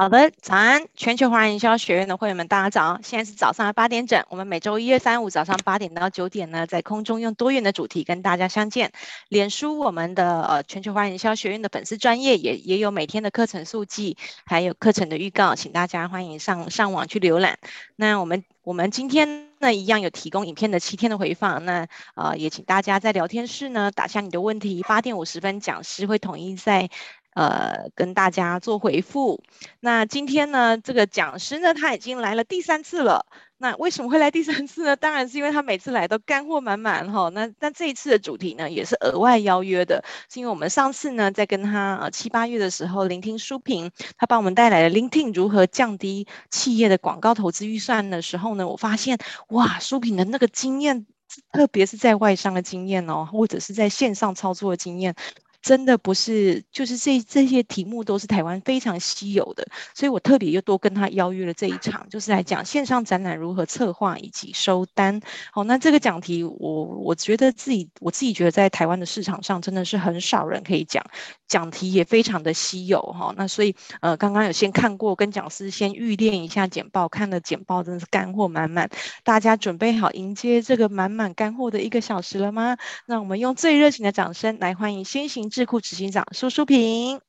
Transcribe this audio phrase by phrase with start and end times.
[0.00, 2.98] 好的，早安，全球华人营销学院的会员们，大家早！
[3.02, 8.92] 现在是早上八点整，我们每周一、二、三、五早上八点到九点呢，在空中用多元的主题跟大家相见。
[9.28, 14.16] 脸书我们的呃全球华人营销学院的粉丝专业也也有每天的课程速记，
[14.46, 17.58] 还有课程的预告，请大家欢迎上上网去浏览。
[17.94, 26.88] 那我们我们今天呢一样有提供影片的七天的回放，那呃也请大家在聊天室呢打下你的问题，八点五十分讲师会统一在。
[27.34, 29.42] 呃，跟大家做回复。
[29.80, 33.26] 那今天呢，这个讲师呢，他已经来了第三次了。
[33.62, 34.96] 那为什么会来第三次呢？
[34.96, 37.28] 当然是因为他每次来都干货满满哈。
[37.28, 51.06] 那那这一次的主题呢，也是额外邀约的，是因为我们上次呢，在跟他呃七八月的时候聆听书评，他帮我们带来了 LinkedIn 如何降低企业的广告投资预算的时候呢，我发现哇，书评的那个经验，
[51.52, 55.14] 特别是在外商的经验哦，或者是在线上操作的经验。
[55.62, 65.20] 真的不是，就是这这些题目都是台湾非常稀有的，所以我特别又多跟他邀约了这一场，就是来讲线上展览如何策划以及收单。
[65.52, 71.04] 好，那这个讲题我我觉得自己我自己觉得在台湾的市场上真的是很少人可以讲，
[71.46, 73.34] 讲题也非常的稀有哈。
[73.36, 78.88] 那所以呃刚刚有先看过，跟讲师先预练一下简报，看了简报真的是干货满满，
[79.24, 82.78] 大家准备好迎接这个满满干货的一个小时了吗？
[83.04, 85.49] 那我们用最热情的掌声来欢迎先行。
[85.50, 87.20] 智库执行长苏淑萍，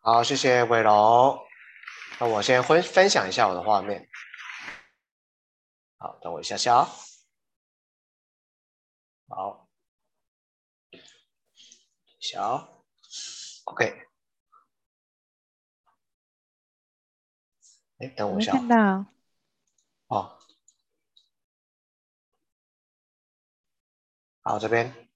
[0.00, 1.38] 好，谢谢伟龙。
[2.18, 4.08] 那我先分分享一下我的画面。
[5.98, 6.88] 好，等我一下下啊。
[9.28, 9.68] 好，
[12.18, 12.84] 小
[13.64, 14.08] ，OK。
[17.98, 18.52] 哎，等我一下。
[18.52, 19.04] 看到。
[20.06, 20.38] 哦。
[24.40, 25.07] 好，这边。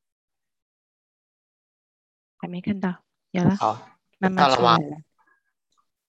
[2.43, 2.93] 还没看到，
[3.31, 4.97] 有了，好，慢慢出来了，了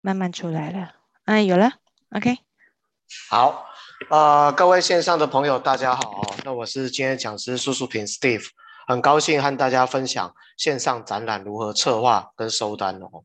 [0.01, 1.73] 慢慢出来了，嗯，有了
[2.09, 2.39] ，OK，
[3.29, 3.67] 好，
[4.09, 8.47] 呃，各位线上的朋友，大家好，那我是今天讲师苏书评 Steve，
[8.87, 13.23] 很高兴和大家分享线上展览如何策划跟收单哦。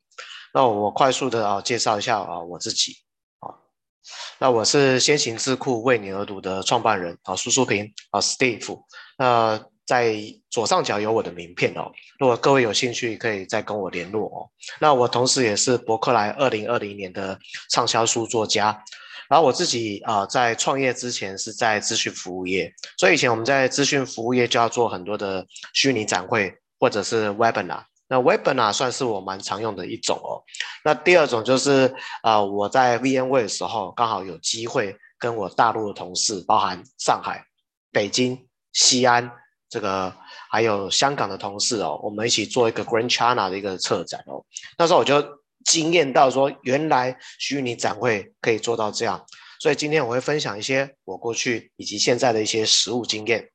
[0.52, 2.92] 那我快速的啊介绍一下啊我自己
[3.38, 3.56] 啊，
[4.38, 8.82] 那我是先行智库为你而读的创办人啊苏书平啊 Steve，
[9.16, 9.64] 那。
[9.88, 10.14] 在
[10.50, 14.44] 左上角有我的名片哦，如果各位有兴趣，可以再跟我联络哦。
[14.78, 17.38] 那我同时也是博客来二零二零年的
[17.70, 18.66] 畅销书作家，
[19.30, 30.44] 然后我自己啊、在创业之前是在资讯服务业，所以以前我们在资讯服务业就要做很多的虚拟展会或者是 Webinar，那 Webinar 算是我蛮常用的一种哦。
[30.84, 31.86] 那第二种就是
[32.20, 37.42] 啊、呃、我在 VMware 的时候刚好有机会跟我大陆的同事，包含上海、
[37.90, 39.32] 北京、西安。
[39.68, 40.14] 这个
[40.50, 44.44] 还有香港的同事哦，我们一起做一个 Grand China 的一个策展哦。
[44.78, 45.22] 那时候我就
[45.64, 49.24] 惊艳到说，原来虚拟展会可以做到这样。
[49.60, 53.50] 所以今天我会分享一些我过去以及现在的一些实务经验。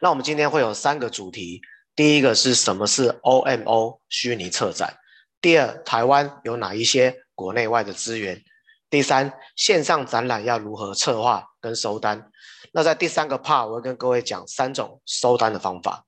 [0.00, 1.60] 那我们今天会有三个主题，
[1.94, 4.96] 第一个是什么是 OMO 虚拟策展？
[5.40, 8.42] 第二，台湾有哪一些国内外的资源？
[8.90, 12.29] 第三，线上展览要如何策划跟收单？
[12.72, 16.06] 那在第三个 part，我会跟各位讲三种收单的方法。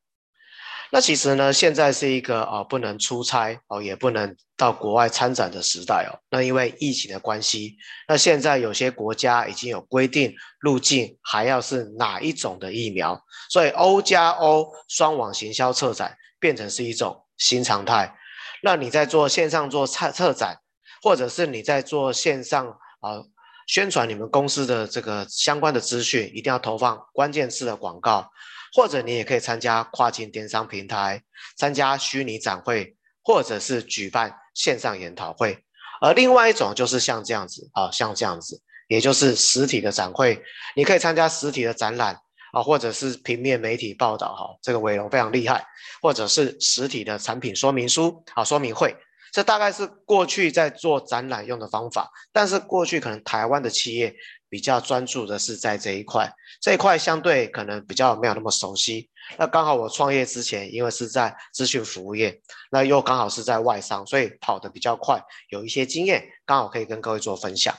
[0.94, 6.20] 那其实呢，现在是一个啊、不能出差哦，也不能到国外参展的时代哦。
[6.28, 13.18] 那因为疫情的关系，那现在有些国家已经有规定入境还要是哪一种的疫苗，
[13.48, 18.14] 所以 O 加 O 双网行销策展变成是一种新常态。
[18.62, 20.58] 那你在做线上做策策展，
[21.02, 22.68] 或者是你在做线上
[23.00, 23.24] 啊。
[23.66, 28.30] 宣传你们公司的这个相关的资讯，一定要投放关键字的广告，
[28.74, 31.22] 或者你也可以参加跨境电商平台，
[31.56, 35.64] 参加虚拟展会，或者是举办线上研讨会。
[36.00, 40.42] 而另外一种就是像这样子啊，像这样子，也就是实体的展会，
[40.74, 42.18] 你可以参加实体的展览
[42.52, 45.64] 啊，或者是平面媒体报道哈，这个伟龙非常厉害，
[46.02, 48.96] 或者是实体的产品说明书啊，说明会。
[49.32, 54.14] 这大概是过去在做展览用的方法，但是过去可能台湾的企业
[54.50, 56.30] 比较专注的是在这一块，
[56.60, 59.08] 这一块相对可能比较没有那么熟悉。
[59.38, 62.38] 那刚好我创业之前，因为是在资讯服务业，
[62.70, 65.18] 那又刚好是在外商，所以跑得比较快，
[65.48, 67.74] 有一些经验，刚好可以跟各位做分享。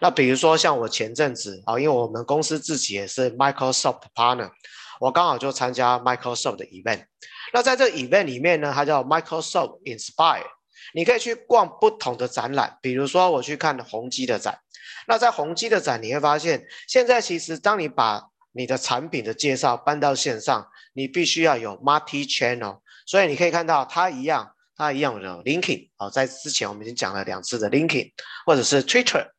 [0.00, 4.52] 那比如说像我前阵子啊，因为我们公司自己也是 Microsoft Partner，
[5.00, 7.06] 我刚好就参加 Microsoft 的 event。
[7.52, 10.46] 那在这 event 里面呢，它叫 Microsoft Inspire。
[10.94, 14.58] 你可以去逛不同的展览，比如说我去看宏基的展。
[15.06, 22.80] 那在宏基的展，你会发现，现在其实当你把你的产品的介绍搬到线上，你必须要有 multi channel。
[23.06, 28.12] 所以你可以看到，它一样，它一样的 linking 啊，在之前我们已经讲了两次的 linking，
[28.44, 29.30] 或者是 Twitter、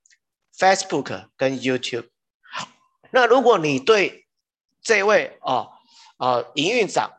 [0.57, 2.09] Facebook 跟 YouTube。
[3.11, 4.27] 那如果你对
[4.81, 5.69] 这位哦
[6.17, 7.11] 呃营运长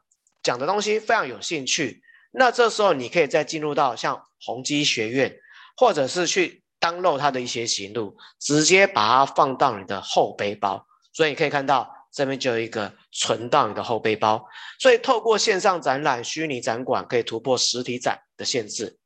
[0.43, 5.35] 讲的东西非常有兴趣，那这时候你可以再进入到像宏基学院，
[5.77, 10.87] 或者是去 download 它的一些行录，直接把它放到你的后背包。
[11.13, 14.45] 所以你可以看到这边就有一个存到你的后背包。
[14.79, 18.97] 所以透过线上展览、虚拟展馆可以突破实体展的限制。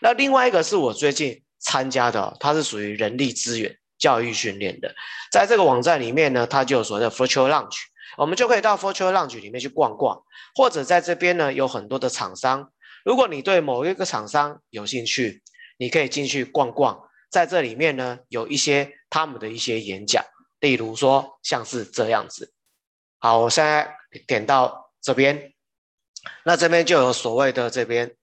[0.00, 4.94] 那另外一个是我最近参加的，它是属于人力资源教育训练的。
[5.32, 7.76] 在这个网站里面呢，它就有所谓的 Virtual Lounge，
[8.18, 10.20] 我们就可以到 Virtual Lounge 里面去逛逛，
[10.56, 12.72] 或者在这边呢有很多的厂商。
[13.04, 15.40] 如果你对某一个厂商有兴趣，
[15.78, 17.08] 你可以进去逛逛。
[17.30, 20.24] 在这里面呢，有一些他们的一些演讲，
[20.58, 22.52] 例如说像是这样子。
[23.20, 25.52] 好，我现在点到这边，
[26.44, 28.16] 那这边就有所谓的这边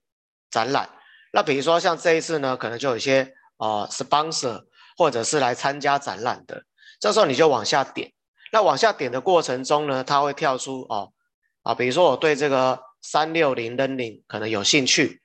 [0.50, 0.90] 展览。
[1.32, 4.64] 那比如说像这一次呢，可能就有一些呃 sponsor
[4.98, 6.64] 或者是来参加展览的。
[7.00, 8.12] 这时候你就往下点，
[8.52, 11.12] 那往下点的过程中呢，它会跳出哦
[11.62, 15.22] 啊，比如说我对这个三六零 Learning 可能有兴趣。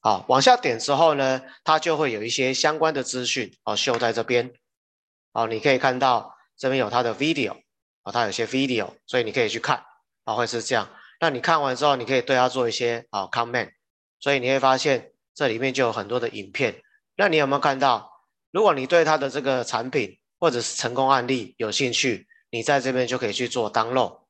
[0.00, 4.52] 好，往下点之后呢，它就会有一些相关的资讯哦，秀在这边。
[5.32, 7.62] 好，你可以看到这边有它的 video，
[8.02, 9.84] 啊，它有些 video，所以你可以去看，
[10.24, 10.88] 啊，会是这样。
[11.20, 13.70] 那你看完之后，你可以对它做一些啊 comment，
[14.18, 16.82] 所以你会发现这里面就有很多的影片。
[17.16, 18.10] 那你有没有看到？
[18.50, 24.22] 如果你对它的这个产品或者是成功案例有兴趣，你在这边就可以去做 download。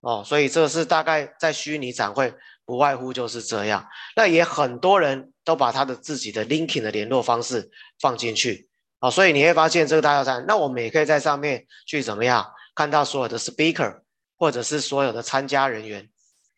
[0.00, 2.34] 哦，所以这是大概在虚拟展会。
[2.64, 7.68] 不外乎就是这样，那也很多人都把他的自己的 linking 的联络方式
[8.00, 8.68] 放进去
[9.00, 14.02] 啊，所以你会发现这个大家站，那我们也可以在上面去怎么样看到所有的 speaker
[14.38, 16.08] 或者是所有的参加人员，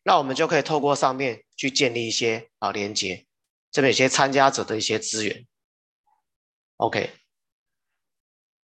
[0.03, 3.25] 那我们就可以透过上面去建立一些啊连接，
[3.73, 5.47] 这边有些参加者的一些资源
[6.77, 7.11] ，OK，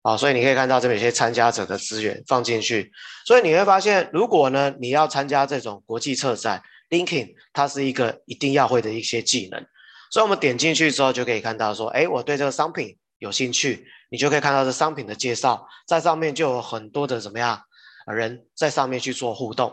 [0.02, 2.90] 好，所以你可以看到这边有些参加者的资源放进去，
[3.26, 6.62] 所以你会发现，如果呢你要参加这种国际策展。
[6.90, 9.64] Linking 它是一个一定要会的一些技能，
[10.10, 17.62] 所以我们点进去之后就可以看到说，哎，我对这个商品有兴趣，你就可以看到这商品的介绍，在上面就有很多的怎么样
[18.08, 19.72] 人在上面去做互动。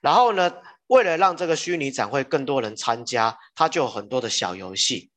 [0.00, 0.52] 然后呢，
[0.88, 5.12] 为了让这个虚拟展会更多人参加，它就有很多的小游戏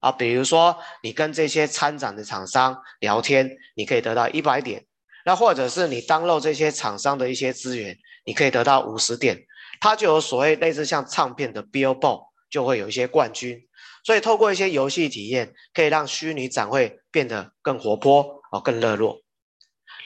[0.00, 4.80] 啊，比如说你跟这些参展的厂商聊天，你可以得到一百点；
[5.24, 9.44] 那或者是你登录这些厂商的一些资源，你可以得到五十点。
[9.80, 13.60] 它就有所谓类似像唱片的 Billboard，就会有一些冠军，
[14.04, 19.20] 所以透过一些游戏体验，可以让虚拟展会变得更活泼哦，更热络。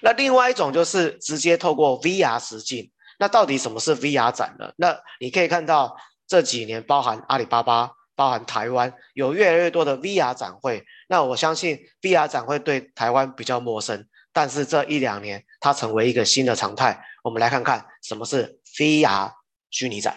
[0.02, 2.90] 那另外一种就是直接透过 VR 实境。
[3.18, 4.72] 那到底什么是 VR 展呢？
[4.76, 5.96] 那你可以看到
[6.26, 10.84] 这几年，包含阿里巴巴、包含台湾，有越来越多的 VR 展会。
[11.08, 17.04] 那我相信 VR 展会对台湾比较陌生，但是这一两年它成为一个新的常态。
[17.22, 19.32] 我们来看看什么是 VR。
[19.74, 20.14] 虚拟展。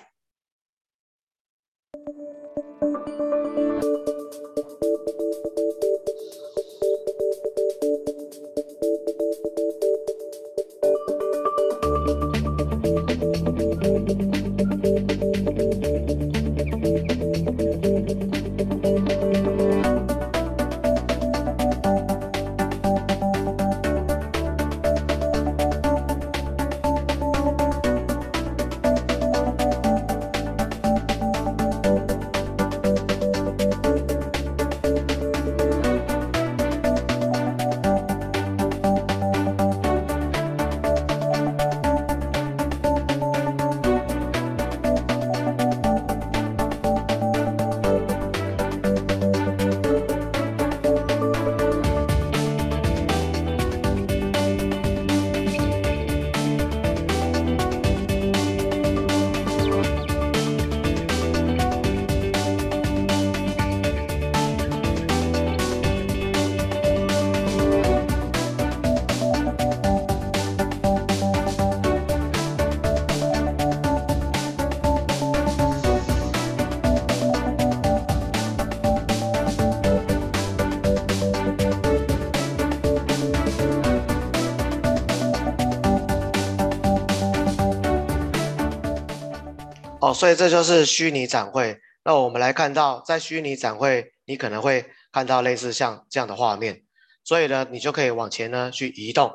[90.06, 91.80] 哦，所以这就是虚拟展会。
[92.04, 96.84] 那我们来看到，在虚拟展会，你可能会看到类似像这样的画面。
[97.24, 99.34] 所以呢，你就可以往前呢去移动，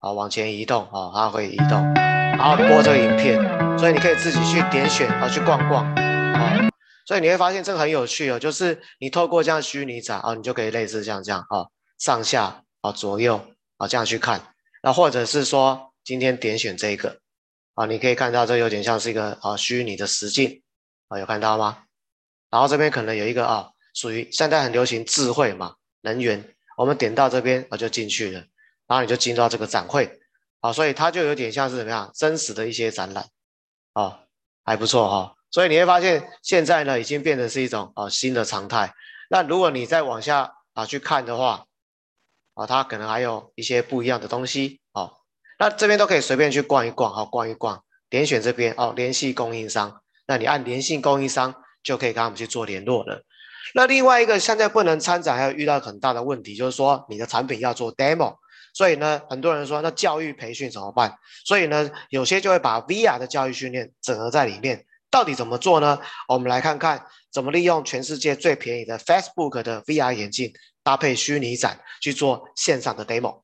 [0.00, 3.38] 啊，往前移动，啊，它会移动，然后播这个影片。
[3.78, 6.68] 所以你可以自己去点选，啊，去逛逛，啊。
[7.06, 11.64] 所以你会发现这个很有趣哦，就是你透过这样虚拟展啊，你就可以类似像这样啊，
[11.98, 13.40] 上下啊左右
[13.78, 14.42] 啊这样去看，
[14.82, 17.20] 那或者是说今天点选这个
[17.74, 20.62] 啊，你可以看到这有点像是一个啊虚拟的实境
[21.08, 21.84] 啊，有看到吗？
[22.50, 28.40] 然后这边可能有一个啊，属于现在很流行智慧嘛，能源，我们点到这边啊就进去了，
[28.86, 30.20] 然后你就进入到这个展会
[30.60, 33.28] 啊，所以它就有点像是怎么样真实的一些展览
[33.92, 34.20] 啊，
[34.64, 35.36] 还不错哈。
[35.52, 38.92] 所以你会发现，现在呢已经变成是一种啊新的常态。
[39.28, 41.66] 那如果你再往下啊去看的话，
[42.54, 44.79] 啊，它可能还有一些不一样的东西。
[45.60, 50.00] 那这边都可以随便去逛一逛，好，逛一逛，点选这边哦，联系供应商。
[50.26, 53.22] 那你按联系供应商，就可以跟他们去做联络了。
[53.74, 58.36] 那另外一个现在不能参展，还有遇到很大的问题，就是说你的产品要做 demo。
[58.72, 61.14] 所以呢，很多人说那教育培训怎么办？
[61.44, 64.86] 所以呢，有些就会把 VR 的教育训练整合在里面。
[65.10, 66.00] 到底怎么做呢？
[66.26, 73.42] 我们来看看怎么利用全世界最便宜的 Facebook 的 VR 眼镜，搭配虚拟展去做线上的 demo。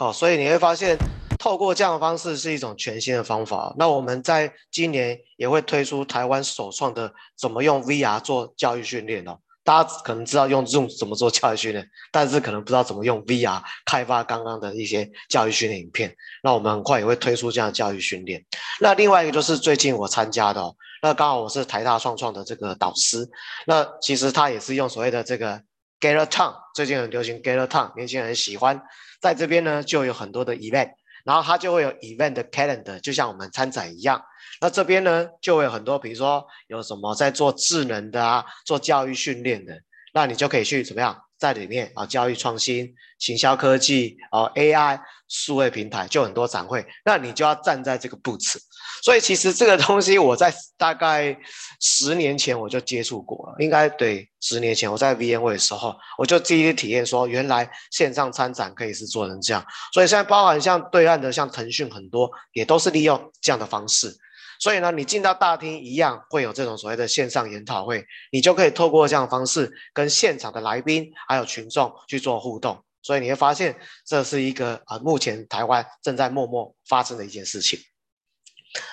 [0.00, 0.96] 好，所以你会发现，
[1.38, 3.74] 透过这样的方式是一种全新的方法。
[3.76, 9.38] 那我们在今年也会推出台湾首创的怎么用 VR 做教育训练哦。
[9.62, 16.16] 大家可能知道用 Zoom 怎么做教育训练，但是可能不知道怎么用 VR 开发刚刚的一些教育训练影片。
[16.42, 18.42] 那我们很快也会推出这样的教育训练。
[18.80, 23.28] 那另外一个就是最近我参加的哦，那刚好我是台大创创的这个导师，
[23.66, 25.60] 那其实他也是用所谓的这个
[26.00, 28.80] Gather Town，最近很流行 Gather Town，年轻人喜欢。
[29.20, 30.90] 在这边呢，就有很多的 event，
[31.26, 34.22] 然后它就会有 event 的 calendar，就像我们参展一样。
[34.62, 39.78] 那这边呢，就会有很多，比如说有什么在做智能的啊，做教育训练的，
[40.14, 48.56] 那你就可以去怎么样，在里面啊，教育创新、行销科技啊，AI 数位平台，就很多展会，那你就要站在这个 booth。
[49.02, 51.36] 所以其实这个东西我在大概
[51.80, 59.64] 十年前我就接触过了，应该对，十年前我在 VMW 的时候，我就第一次体验说，原来线上参展可以是做成这样。
[59.92, 64.14] 所以现在包含像对岸的，像腾讯很多也都是利用这样的方式。
[64.58, 72.84] 所以呢，你进到大厅一样会有这种所谓的线上研讨会，你就可以透过这样的方式跟现场的来宾还有群众去做互动。
[73.02, 73.74] 所以你会发现
[74.06, 77.78] 这是一个啊，目前台湾正在默默发生的一件事情。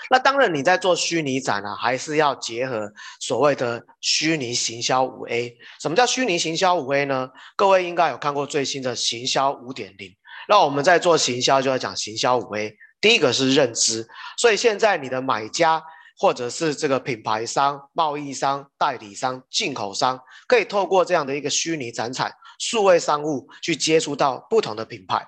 [0.09, 5.55] 那当然，你在做虚拟展呢、啊，还是要结合所谓的虚拟行销五 A。
[5.79, 7.29] 什么叫虚拟行销五 A 呢？
[7.55, 10.15] 各位应该有看过最新的行销五点零。
[10.49, 12.75] 那我们在做行销，就要讲行销五 A。
[12.99, 14.07] 第一个是认知，
[14.37, 15.83] 所以现在你的买家
[16.17, 25.27] 或者是这个品牌商、贸易商、代理商、进口商，可以透过这样的一个虚拟展场、数位商务去接触到不同的品牌。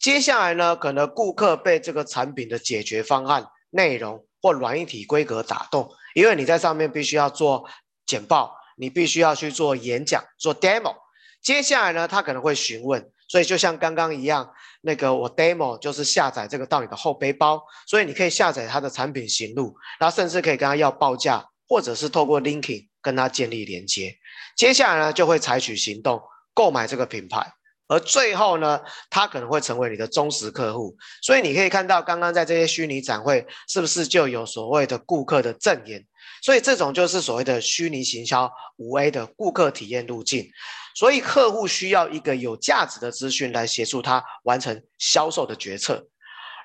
[0.00, 3.44] 接下来呢，可能顾客被这个产品的解决方案。
[3.72, 7.68] 内容或软硬体规格打动，因为你在上面必须要做
[8.06, 10.94] 简报，你必须要去做演讲、做 demo。
[11.42, 14.52] 接下来呢，他可能会询问，所以就像刚刚一样，
[14.82, 24.14] 那个我 demo 就是下载这个到你的后背包，所以你可以下载他的产品型录，然后甚至可以跟他要报价，或者是透过 linking 跟他建立连接。
[24.56, 26.22] 接下来呢，就会采取行动
[26.54, 27.52] 购买这个品牌。
[27.92, 28.80] 而最后呢，
[29.10, 36.02] 他可能会成为你的忠实客户，所以你可以看到刚刚在这些虚拟展会，是不是就有所谓的顾客的证言？
[36.40, 40.48] 所以这种就是所谓的虚拟行销五 A 的顾客体验路径。
[40.94, 46.06] 所以客户需要一个有价值的资讯来协助他完成销售的决策。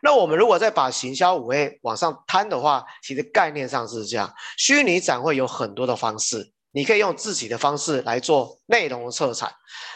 [0.03, 9.52] 那我们如果再把行销五 A 往上摊的话，其实概念上是这样：虚拟展会有很多的方式，你可以用自己的方式来做内容的策产。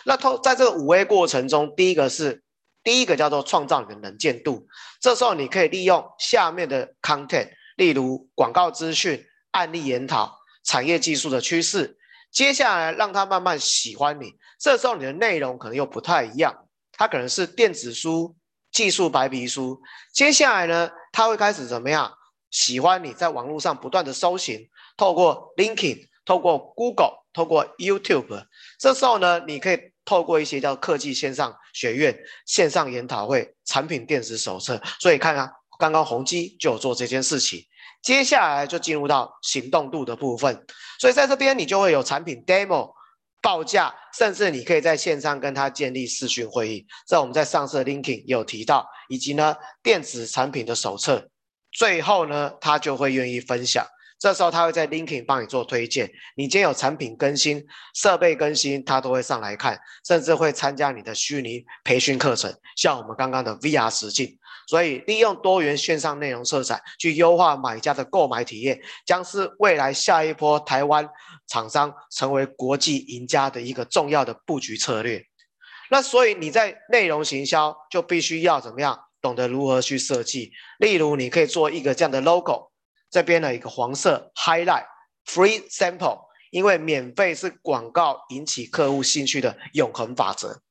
[0.05, 2.43] 那透在这个五 A 过程中，第一个是
[2.83, 4.67] 第一个叫做创造你的能见度。
[4.99, 11.97] 这时候你可以利用下面的 content，例如广告资讯、案例研讨、产业技术的趋势。
[12.31, 14.33] 接下来让他慢慢喜欢你。
[14.57, 18.35] 这时候你的内容可能又不太一样，它可能是电子书、
[18.71, 19.81] 技术白皮书。
[20.13, 22.11] 接下来呢，他会开始怎么样？
[22.49, 26.07] 喜欢你在网络上不断的搜寻，透过 linking。
[26.25, 28.45] 透过 Google，透过 YouTube，
[28.79, 34.81] 这时候呢，你可以透过一些叫科技线上学院、线上研讨会、产品电子手册。
[34.99, 37.65] 所以看啊，刚刚宏基就有做这件事情。
[38.01, 40.65] 接下来就进入到行动度的部分。
[40.99, 42.91] 所以在这边你就会有产品 demo、
[43.41, 46.85] 报价，甚至你可以在线上跟他建立视讯会议。
[47.07, 51.29] 这我们在上次的 LinkedIn 也有提到，以及呢电子产品的手册。
[51.71, 53.85] 最后呢，他就会愿意分享。
[54.21, 64.37] 这时候他会在 LinkedIn 帮你做推荐，你今天有产品更新、设备更新，他都会上来看，甚至会参加你的虚拟培训课程，像我们刚刚的 VR 实境。
[64.67, 71.09] 所以利用多元线上内容色彩去优化买家的购买体验，将是未来下一波台湾
[71.47, 75.25] 厂商成为国际赢家的一个重要的布局策略。
[75.89, 82.70] 那所以你在内容行销就必须要怎么样，懂得如何去设计，例如你可以做一个这样的 logo。
[83.11, 84.85] 这边的一个黄色 highlight
[85.25, 90.61] free sample，因为免费是广告引起客户兴趣的永恒法则，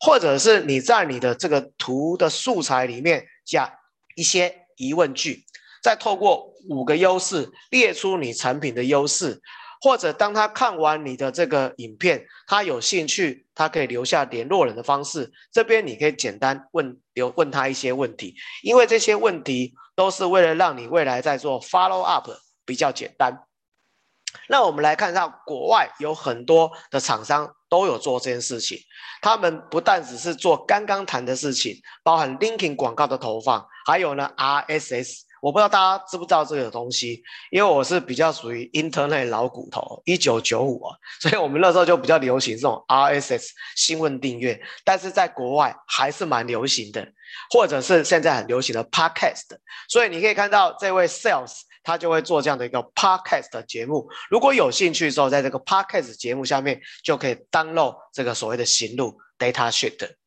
[0.00, 3.72] 或者是你在你的这个图的素材里面加
[4.16, 5.44] 一些疑问句，
[5.82, 9.40] 再透过五个优势列出你产品的优势，
[9.80, 19.74] 或者当他看完你的这个影片，他有兴趣，他可以留下联络人的方式，这边你可以简单问留问他一些问题，因为这些问题。
[19.96, 22.30] 都是为了让你未来在做 follow up
[22.64, 23.38] 比较简单。
[24.48, 28.78] 那我们来看一下，国外有很多的厂商都有做这件事情。
[29.20, 35.18] 他们不但只是做刚刚谈的事情，包含 linking 广告的投放，还有呢 RSS。
[35.40, 47.06] 我不知道大家知不知道这个东西，因为我是比较属于 Internet 老骨头，一九九五啊， 所以我们那时候就比较流行这种 RSS 新闻订阅，但是在国外还是蛮流行的，
[47.50, 49.46] 或者是现在很流行的 Podcast。
[49.88, 60.19] 所以你可以看到这位 Sales 他就会做这样的一个 Podcast 的节目，如果有兴趣的时候，在这个 Podcast 节目下面就可以 download 这个所谓的行路 Data Sheet。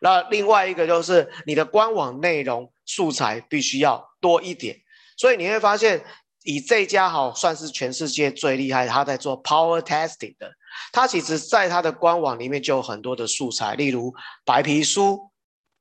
[0.00, 4.76] 那另外一个就是你的官网内容素材必须要多一点，
[5.16, 6.04] 所以你会发现，
[6.44, 10.52] 以这家好算是全世界最厉害，他在做 Power Testing 的，
[10.92, 15.30] 他其实在他的官网里面就有很多的素材，例如白皮书、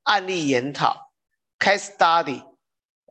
[0.03, 1.11] 案例研讨、
[1.59, 2.43] Case Study、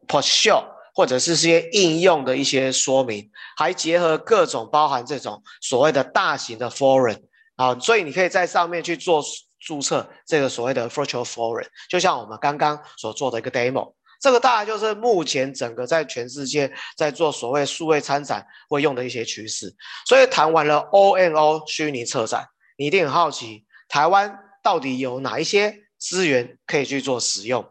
[0.09, 7.23] Post Show，或者是些应用的一些说明，还结合各种包含这种所谓的大型的 Forum
[7.55, 9.23] 啊，所以你可以在上面去做。
[9.67, 19.75] 注册这个所谓的 virtual forum，就像我们刚刚所做的一个 demo，这个大概就是目前整个在全世界在做所谓数位参展会用的一些趋势。
[20.07, 22.47] 所以谈完了 O N O 虚拟策展，
[22.79, 27.69] 你一定很好奇，台湾到底有哪一些资源可以去做使用？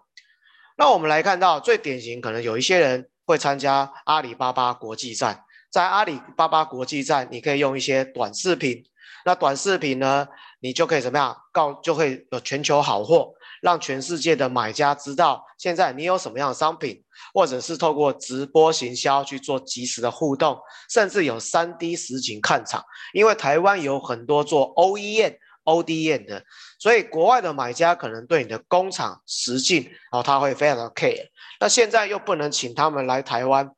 [0.77, 8.83] 那我们来看到最典型，可能有一些人会参加阿里巴巴国际站，在阿里巴巴国际站，你可以用一些短视频。
[9.27, 10.27] 那短视频呢，
[10.65, 17.03] 你就可以怎么样告，就会有全球好货，让全世界的买家知道现在你有什么样的商品，
[17.35, 22.83] 或者是透过直播行销去做及时的互动，甚至有 3D 实景看场。
[23.13, 26.43] 因为台湾有很多做 OEM、ODM 的，
[26.79, 31.27] 所以国外的买家可能对你的工厂实境，然后他会非常的 care。
[31.59, 33.69] 那现在又不能请他们来台湾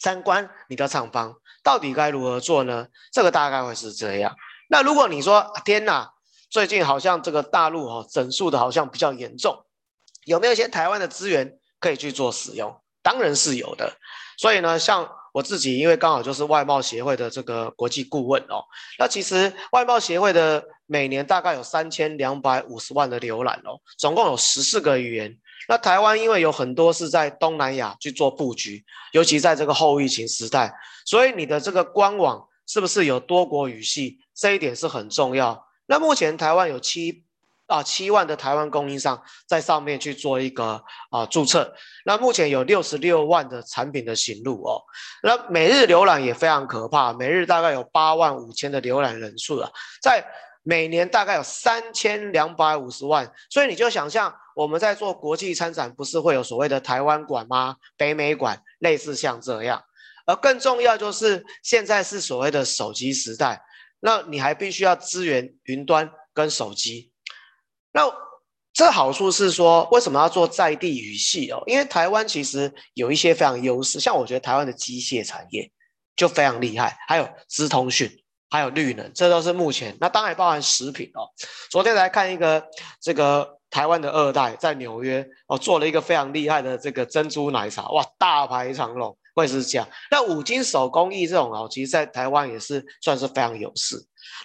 [0.00, 2.88] 参观你的厂房，到底该如何做呢？
[3.12, 4.34] 这个大概会是这样。
[4.68, 6.12] 那如果你说天哪，
[6.50, 9.64] 最近好像这个大陆哦整数的好像比较严重，
[10.24, 12.74] 有没有一些台湾的资源可以去做使用？
[13.02, 13.96] 当然是有的。
[14.36, 18.62] 所以呢，像我自己，因为刚好就是外贸协会的这个国际顾问哦，
[18.98, 25.36] 那其实外贸协会的每年大概有三千两百五十万的浏览哦，总共有十四个语言。
[25.68, 30.72] 那台湾因为有很多是在东南亚去做布局，尤其在这个后疫情时代，
[31.04, 34.18] 所以你的这个官网是不是有多国语系？
[34.38, 35.66] 这一点是很重要。
[35.86, 37.24] 那目前台湾有七
[37.66, 41.74] 啊七万的台湾供应商在上面去做一个啊注册。
[42.04, 44.80] 那目前有六十六万的产品的行路哦。
[45.22, 49.70] 那每日浏览也非常可怕，每日大概有八万五千的浏览人数了，
[50.00, 50.24] 在
[50.62, 53.30] 每年大概有三千两百五十万。
[53.50, 57.76] 所以你就想象我们在做国际参展，不是会有所谓的台湾馆吗？
[57.96, 59.82] 北美馆类似像这样。
[60.26, 63.62] 而更重要就是现在是所谓的手机时代，
[64.00, 67.12] 那你还必须要支援云端跟手机。
[67.92, 68.02] 那
[68.72, 71.60] 这好处是说，为什么要做在地语系哦？
[71.66, 75.68] 因为台湾其实有一些非常优势，像我觉得台湾的机械产业
[76.14, 78.08] 就非常厉害，还有资通讯，
[78.50, 79.96] 还有绿能，这都是目前。
[80.00, 81.26] 那当然包含食品哦。
[81.70, 82.64] 昨天来看一个
[83.00, 89.88] 这个台湾的二代在纽约哦，做了一个非常厉害的这个珍珠奶茶，哇，大排长龙，会是这样。
[90.10, 93.96] 那五金手工艺这种哦，其实在台湾也是算是非常有势。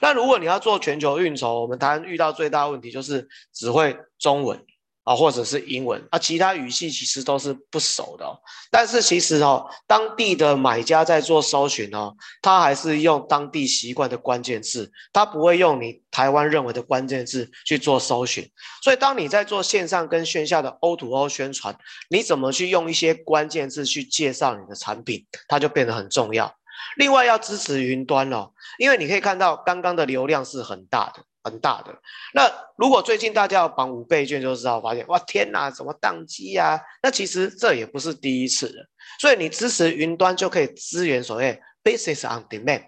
[0.02, 4.64] 那如果你要做全球运筹，我们台湾遇到最大问题就是只会中文
[5.04, 8.40] 啊，或者是英文啊，其他语系其实都是不熟的哦。
[8.72, 18.50] 但是其实哦，当地的买家在做搜寻哦，他还是用当地习惯的关键字，他不会用你台湾认为的关键字去做搜寻。
[18.82, 21.78] 所以当你在做线上跟线下的 O2O 宣传，
[22.10, 26.56] 你怎么去用一些关键字去介绍你的产品，它就变得很重要。
[26.98, 31.94] 另外要支持云端哦，因为你可以看到刚刚的流量是很大的，很大的。
[32.34, 36.80] 那如果最近大家要绑五倍券，就知道发现哇天哪，怎么宕机啊？
[37.02, 38.86] 那其实这也不是第一次了。
[39.20, 42.86] 所以你支持云端就可以支援所谓 Business on Demand，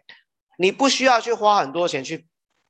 [0.57, 2.25] 你不需要去花很多钱去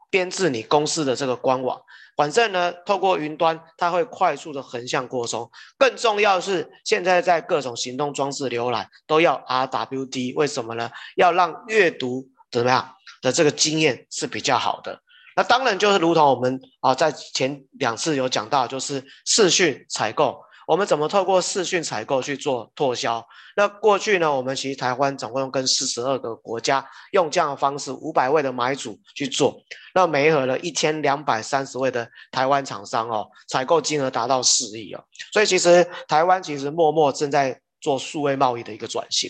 [0.10, 1.82] 编制你公司的这个官网。
[2.18, 5.52] 反正呢，透过云端，它会快速的横向扩充。
[5.78, 10.90] 更重要的是，现在在各种行动装置浏览都要 RWD，为什么呢？
[11.18, 15.02] 要让阅读怎么样的这个经验是比较好的。
[15.36, 20.40] 那当然就是如同我们啊，在前两次有讲到，就是视讯采购。
[20.68, 23.24] 我们怎么透过视讯采购去做拓销？
[23.56, 29.56] 那过去呢，我们其实台湾总共跟四十二个国家用这样的方式，五百位的买主去做，
[29.94, 35.04] 那媒合了一千两百三十位的台湾厂商哦，采购金额达到四亿哦。
[35.32, 39.30] 所以其实台湾其实默默正在做数位贸易的一个转型。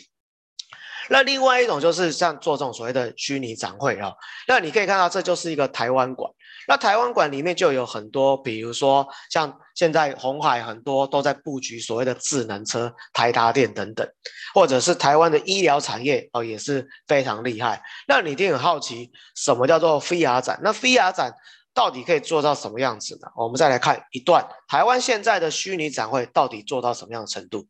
[1.09, 4.15] 那另外一种就是像做这种所谓的虚拟展会哦，
[4.47, 6.31] 那你可以看到这就是一个台湾馆。
[6.67, 14.07] 那台湾馆里面就有很多，比如说像现在红海很多都在布局所谓的智能车、台达电等等，
[14.53, 17.79] 或者是台湾的医疗产业哦，也是非常厉害。
[18.07, 20.59] 那你一定很好奇，什么叫做 VR 展？
[20.63, 21.31] 那 VR 展
[21.71, 23.27] 到底可以做到什么样子呢？
[23.35, 27.67] 我们再来看一段台湾现在的虚拟展会到底做到什么样的程度？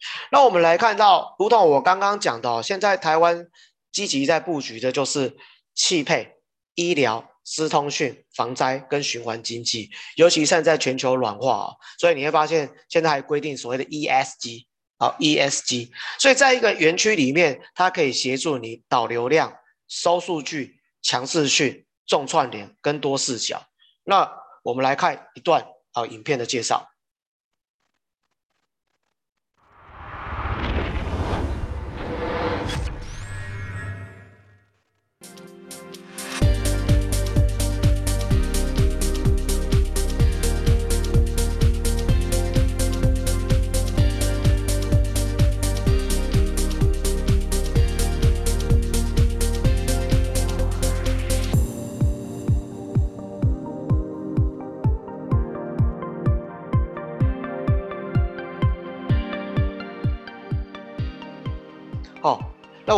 [0.32, 3.46] 那我们来看到，如同我刚刚讲的，现在台湾
[3.92, 5.36] 积极在布局的就是
[5.74, 6.34] 汽配、
[6.74, 7.28] 医疗。
[7.50, 14.66] 资通讯、防灾跟循环经济，尤其现在全球暖化啊，所以你会发现现在还规定所谓的 ESG，
[14.98, 19.50] 好 ESG，所以在一个园区里面，它可以协助你导流量、
[19.88, 23.66] 收数据、强视讯、重串联跟多视角。
[24.04, 24.30] 那
[24.62, 26.86] 我们来看一段啊影片的介绍。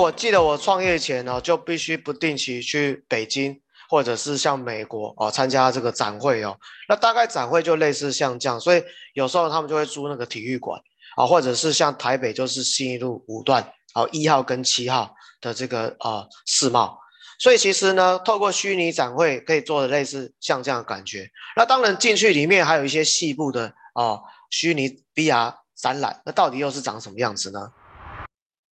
[0.01, 3.61] 我记得我创业前呢，就必须不定期去北京
[3.91, 6.59] 或者是像美国哦参加这个展会哦。
[6.89, 8.83] 那大概展会就类似像这样，所以
[9.13, 10.81] 有时候他们就会租那个体育馆
[11.17, 16.99] 啊，或者是像台北就是新一路五段啊一号跟七号的这个啊世贸。
[17.39, 21.31] 所以其实呢，透过虚拟展会可以做的类似像这样的感觉。
[21.57, 27.71] 那当然进去里面还有一些细部的啊虚拟 VR 展览，那到底又是长什么样子呢？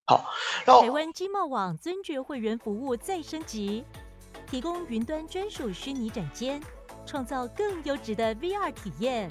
[0.07, 0.23] 好，
[0.67, 3.83] 台湾经贸网尊爵会员服务再升级，
[4.47, 6.63] 提供云端专属虚拟展间，
[7.07, 9.31] 创造更优质的 VR 体验。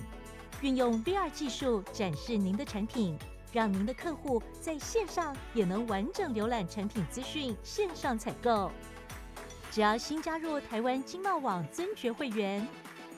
[0.61, 3.15] 运用 VR 技术展示您的产品，
[3.51, 8.71] 让您的客户在线上也能完整浏览产品资讯，线上采购。
[9.69, 12.67] 只要新加入台湾经贸网尊爵会员，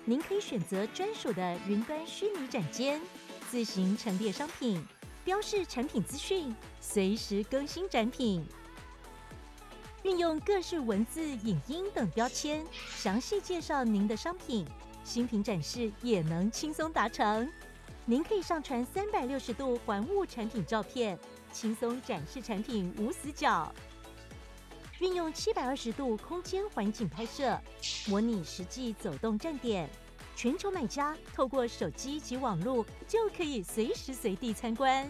[0.03, 2.99] 您可以选择专属的云端虚拟展间，
[3.47, 4.85] 自行陈列商品。
[5.25, 8.45] 标示产品资讯，随时更新展品，
[10.03, 12.63] 运用各式文字、影音等标签，
[12.95, 14.67] 详细介绍您的商品。
[15.03, 17.51] 新品展示也能轻松达成。
[18.05, 21.17] 您可以上传三百六十度环物产品照片，
[21.51, 23.73] 轻松展示产品无死角。
[24.99, 27.59] 运用七百二十度空间环境拍摄，
[28.07, 29.89] 模拟实际走动站点。
[30.35, 35.09] 全球买家透过手机及网络就可以随时随地参观，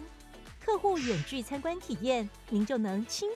[0.64, 3.28] 客户远距参观体验，您就能亲。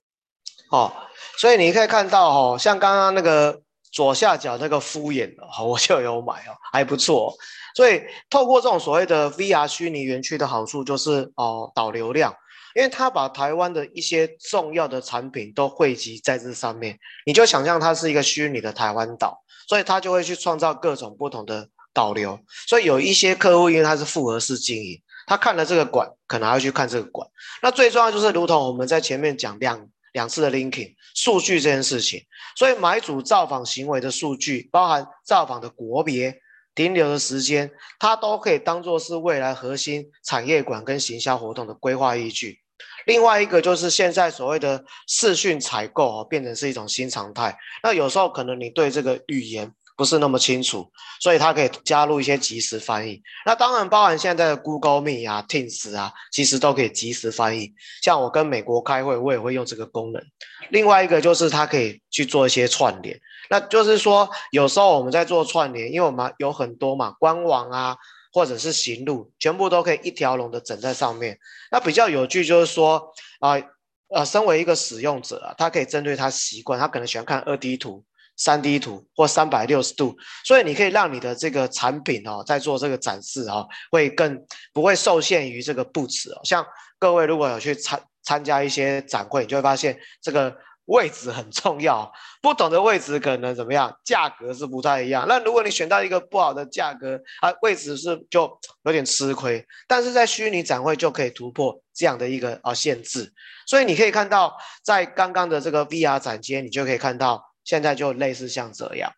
[0.70, 0.92] 哦，
[1.36, 7.34] 所以你可以看到哦，像刚刚那个左下角那个敷衍的，我就有买哦，还不错。
[7.74, 8.00] 所以
[8.30, 12.32] 透过这种所谓的 VR 虚拟园区的好处就是哦，导流量，
[12.76, 22.38] 因为它把台湾的一些重要的产品都汇集在这上面，你就想象它是一个虚拟的台湾岛，所以它就会去创造各种不同的导流。
[22.66, 27.28] 所以有一些客户因为它是复合式经营，他看了这个馆，可能还要去看这个馆。
[27.62, 32.22] 那最重要就是，如同我们在前面讲两两次的 linking 数据这件事情，
[32.56, 36.40] 所以买主造访行为的数据，包含造访的国别。
[36.72, 42.60] 停留的时间，它都可以当做是未来核心产业馆跟行销活动的规划依据。
[43.06, 47.58] 另外一个就是现在所谓的视讯采购哦，变成是一种新常态。
[47.82, 49.70] 那有时候可能你对这个语言
[50.00, 53.20] 不是那么清楚，所以它可以加入一些即时翻译。
[53.44, 57.74] 那当然包含现在的 Google Meet 啊、Teams 啊，其实都可以即时翻译。
[58.00, 60.22] 像我跟美国开会，我也会用这个功能。
[60.70, 63.20] 另外一个就是它可以去做一些串联。
[63.50, 67.94] 那就是说，有时候我们在做串联，因为我们有很多嘛，官网啊，
[68.32, 71.38] 或者是行路，全部都可以一条龙的整在上面。
[71.70, 73.60] 那比较有趣就是说，啊、
[74.08, 78.02] 呃，身为一个使用者啊，他可以针对他习惯，他可能喜欢看二 D 图、
[78.40, 86.40] 三 D 图或三百六十度，所以你可以让你的这个产品哦，在做这个展示哦，会更不会受限于这个布置哦。
[86.44, 86.66] 像
[86.98, 90.56] 各位如果有去参参加一些展会，你就会发现这个。
[90.86, 92.10] 位置很重要，
[92.42, 95.24] 不同的位置可能怎么样，价格是不太一样。
[95.28, 98.50] 那如果你选到一个不好的价格，啊，位置是就
[98.82, 99.64] 有点吃亏。
[99.86, 103.32] 但是在虚拟展会就可以突破这样的一个啊限制。
[103.68, 109.12] 所以你可以看到，在刚刚的这个 VR 展间，你就可以看到现在就类似像这样。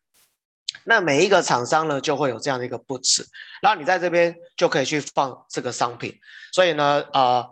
[0.85, 3.27] 那每一个厂商呢，就会有这样的一个布置，
[3.63, 6.15] 然后你在这边就可以去放这个商品。
[6.53, 7.47] 所以呢，啊，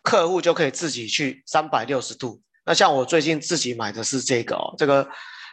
[0.00, 2.40] 客户就可以自己去三百六十度。
[2.64, 5.08] 那像我最近自己买的是这个哦，这个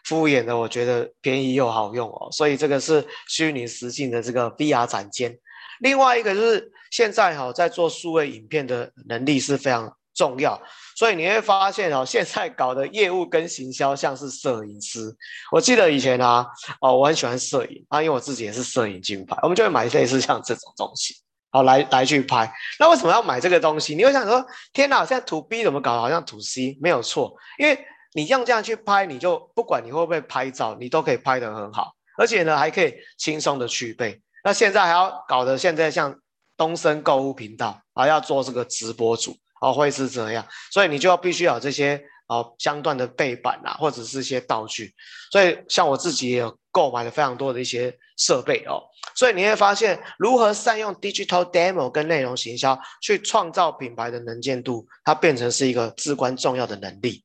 [0.05, 5.35] 敷衍的，我觉得便宜又好用哦，所以这个是虚拟实境的这个 VR 展间。
[5.79, 10.62] 另外一个就是现在哈，在做数位影片的能力是非常重要，
[10.95, 15.15] 所以你会发现哦， 现在搞的业务跟行销像是摄影师。
[15.52, 16.45] 我记得以前啊，
[16.80, 21.15] 哦，我很喜欢摄影啊，因为我自己也是摄影金牌，我们就会买类似像这种东西。
[21.54, 23.93] 好，来来去拍，那为什么要买这个东西？
[23.93, 26.00] 你会想说，天哪，现在 to B 怎么搞？
[26.00, 27.78] 好像 to C 没有错，因为
[28.13, 34.21] 你用这样去拍，你就不管你会不会拍照，你都可以拍得很好，而且呢，还可以轻松的去背。
[34.45, 36.17] 那现在还要搞得现在像
[36.56, 42.04] 东森购物频道啊，要做这个直播主哦，会是这样，所以你就要必须有这些。
[42.28, 44.95] 哦，相关的背板啊，或者是一些道具，
[45.34, 48.80] 所以像我自己也有购买了非常多的一些设备哦，
[49.13, 57.21] 所以你会发现如何善用 digital demo 跟内容行销去创造品牌的能见度，它变成是一个至关重要的能力。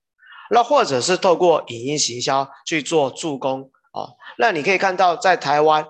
[0.51, 5.87] 那或者是透过影音行销去做助攻哦，那你可以看到在台湾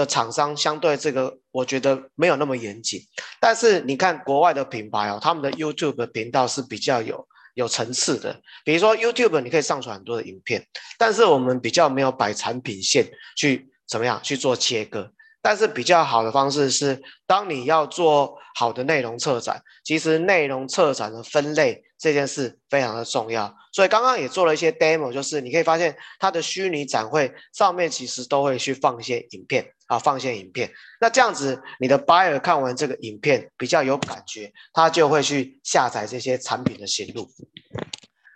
[0.00, 3.00] 的厂商相对这个，我觉得没有那么严谨，
[3.40, 7.26] 但是你看国外的品牌哦，他们的 YouTube 频道是比较有。
[7.54, 10.64] 有层次的，比如说 YouTube，你可以上传很多的影片，
[10.96, 15.12] 但是我们比较没有摆产品线去怎么样去做切割。
[15.42, 23.54] 但是比较好的方式是，当你要做好的内容策展，其实内容策展的分类这件事非常的重要。
[23.72, 30.70] 所以刚刚也做了一些 demo，就是你可以发现它的虚拟展会上面其实都会去放一些影片啊，放一些影片。
[31.00, 37.28] 那这样子，你的 buyer 看完这个影片比较有感觉，他就会去下载这些产品的行路。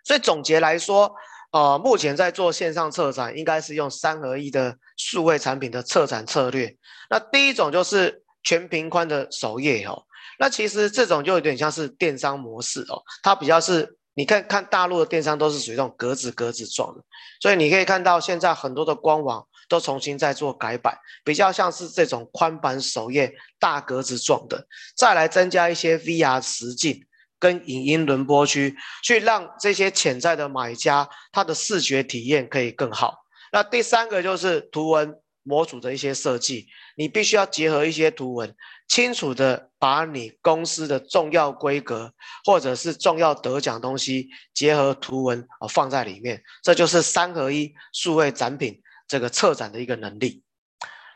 [0.05, 1.15] 所以总结来说。
[1.55, 6.77] 呃，目前在做线上策展，应该是用三合一的数位产品的策展策略。
[7.09, 10.03] 那第一种就是全屏宽的首页哦，
[10.41, 17.01] 那其实这种就有点像是电商模式哦，它比较是你看看大陆的电商都是属于这种格子格子状的，
[17.41, 27.07] 所以你可以看到现在很多的官网都重新在做改版，比较像是这种宽版首页大格子状的，再来增加一些 VR 实境。
[27.45, 33.19] 跟影音轮播区，去让这些潜在的买家，他的视觉体验可以更好。
[33.53, 38.57] 那第三个就是图文模组的一些设计，你必须要结合一些图文，
[38.89, 42.11] 清楚的把你公司的重要规格
[42.47, 50.43] 或者是重要得奖东西结合图文啊放在里面，这就是三合一数位展品这个策展的一个能力。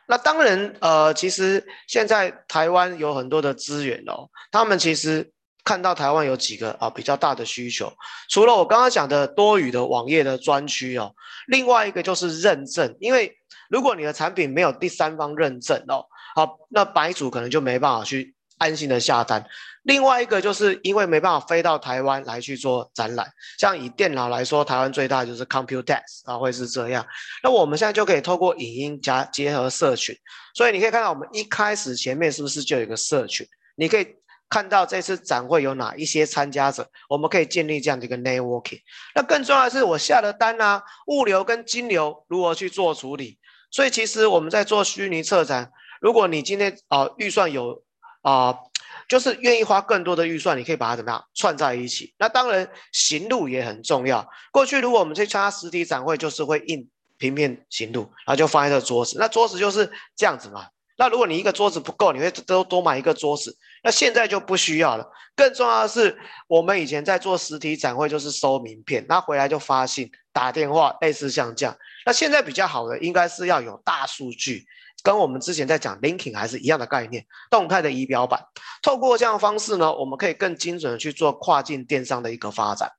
[0.07, 5.33] 那当然，呃，其实现在台湾有很多的资源哦，他们其实。
[5.69, 7.93] 看到台湾有几个啊比较大的需求，
[8.31, 11.15] 除了我刚刚讲的多语的网页的专区哦，
[11.47, 13.37] 另外一个就是认证，因为
[13.69, 19.45] 如果你的产品没有第三方认证哦，好，那白主可能就没办法去安心的下单。
[19.83, 27.07] 另外一个就是因为没办法飞到台湾来去做展览，像以电脑来说，台湾最大就是 Computex 啊，会是这样。
[27.43, 30.17] 那我们现在就可以透过影音加结合社群，
[30.55, 33.47] 所以你可以看到我们一开始前面是不是就有一个社群？
[33.77, 34.07] 你可以
[34.49, 38.81] 看到这次展会有哪一些参加者，我们可以建立这样的一个 networking。
[39.15, 43.39] 那更重要的是，我下了单啊，物流跟金流如何去做处理？
[43.71, 47.83] 所以其实我们在做虚拟策展，如果你今天啊、预算有
[48.23, 48.59] 啊。
[49.07, 52.13] 就是愿意花更多的预算，你可以把它怎么样串在一起。
[52.19, 54.29] 那当然，行路也很重要。
[54.53, 59.17] 过去如果我们去参加实体展会，就是会印平面行路，然后就放在这桌子。
[59.19, 60.67] 那桌子就是这样子嘛。
[60.99, 63.57] 那如果你一个桌子不够，你会多多买一个桌子。
[63.83, 65.07] 那现在就不需要了。
[65.37, 71.77] 更重要的是，我们以前在做实体展会就是收名片，那回来就发信、打电话，类似像这样。
[72.05, 74.65] 那现在比较好的应该是要有大数据。
[75.05, 78.43] 跟我们之前在讲 linking 还是一样的概念，动态的仪表板，
[78.83, 82.91] 透过这样方式呢，我们可以更精准的去做跨境电商的一个发展。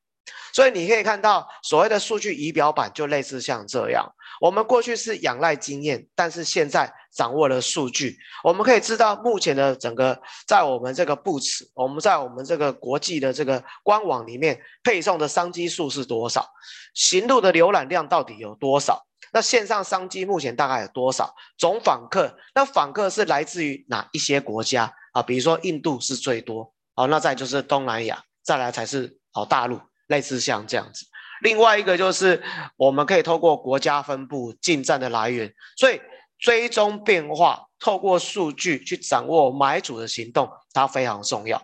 [0.53, 4.05] 所以你可以看到，所谓的数据仪表板就类似像这样。
[4.39, 16.47] 我们过去是仰赖经验，但是现在掌握了数据，我们可以知道目前的整个在我们这个布茨我们在我们这个国际的这个官网里面配送的商机数是多少，
[16.93, 19.05] 行路的浏览量到底有多少。
[19.31, 21.35] 那线上商机目前大概有多少？
[21.57, 25.21] 总访客，那访客是来自于哪一些国家啊？
[25.21, 31.05] 比如说印度是最多，好，那再就是东南亚，再来才是哦大陆，类似像这样子。
[31.41, 32.41] 另外一个就是
[32.75, 36.01] 我们可以透过国家分布进站的来源，所以
[36.39, 41.61] 追踪变化，透过数据去掌握买主的行动，它非常重要。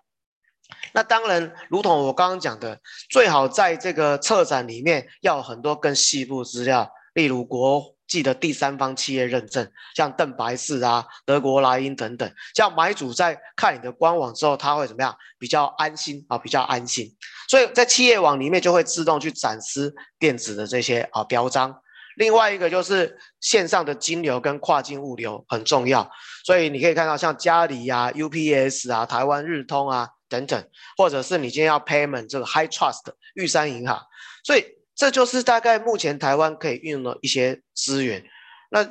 [0.93, 6.91] 那当然，如同我刚刚讲的，最好在这个策展里面要很多更细部资料。
[7.13, 15.15] 例如国际的第三方企业认证，像邓白氏啊、德国莱茵等等，这样买主在看你的官网之后，他会怎么样？
[15.39, 17.15] 比较安心啊，比较安心。
[17.47, 21.81] 所以在企业网里面就会自动去展示电子的这些啊标章。
[22.15, 26.09] 另外一个就是线上的金流跟跨境物流很重要，
[26.45, 33.99] 所以你可以看到像嘉里啊、UPS 啊、台湾日通啊等等，或者是你今天要 payment 这个 High Trust 玉山银行，
[34.43, 34.65] 所以。
[34.97, 38.23] 这就是大概目前台湾可以运用的一些资源，
[38.71, 38.81] 那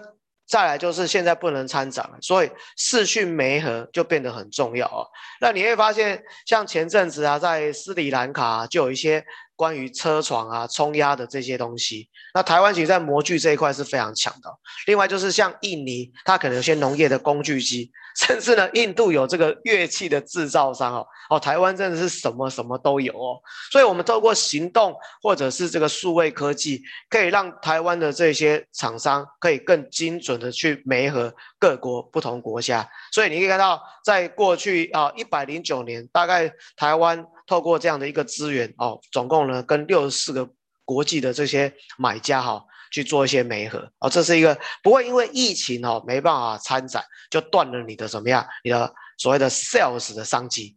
[0.47, 5.09] 再来就是现在不能参展了，所以视讯媒合就变得很重要啊。
[5.41, 9.25] 那你会发现，像前阵子啊，在斯里兰卡啊，就有一些。
[9.57, 14.51] 关于车床啊、冲压的这些东西，那台湾其实在模具这一块是非常强的。
[14.87, 21.07] 另外就是像印尼，它可能有些农业的工具机，甚至呢，印度有这个乐器的制造商哦。
[21.31, 23.41] 哦，台湾真的是什么什么都有哦。
[23.71, 32.87] 所以，我们透过行动或者是这个数位科技，可以让台湾的这些厂商可以更精准的去媒合各国不同国家。
[33.13, 37.25] 所以你可以看到，在过去啊一百零九年，大概台湾。
[37.47, 40.49] 透过这样的一个资源哦，总共呢跟六十四个
[40.85, 50.77] 国际的这些买家哈、去做一些媒合哦，这是一个不会因为疫情哦没办法参展就断了你的怎么样，你的所谓的 sales 的商机。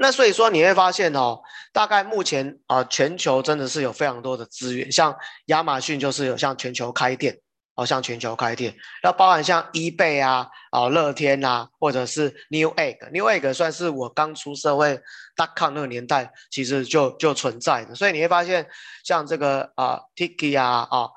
[0.00, 1.40] 那所以说你会发现哦，
[1.72, 7.40] 大概目前啊全球真的是有非常多的资源，像亚马逊就是有像全球开店。
[7.78, 15.00] 好像全球开店，那包含像 eBay 啊、啊乐天啊，或者是 Newegg，Newegg 算是我刚出社会
[15.36, 17.94] dotcom 那个年代，其实就就存在的。
[17.94, 18.66] 所以你会发现，
[19.04, 21.08] 像这个啊 Tiki 啊、啊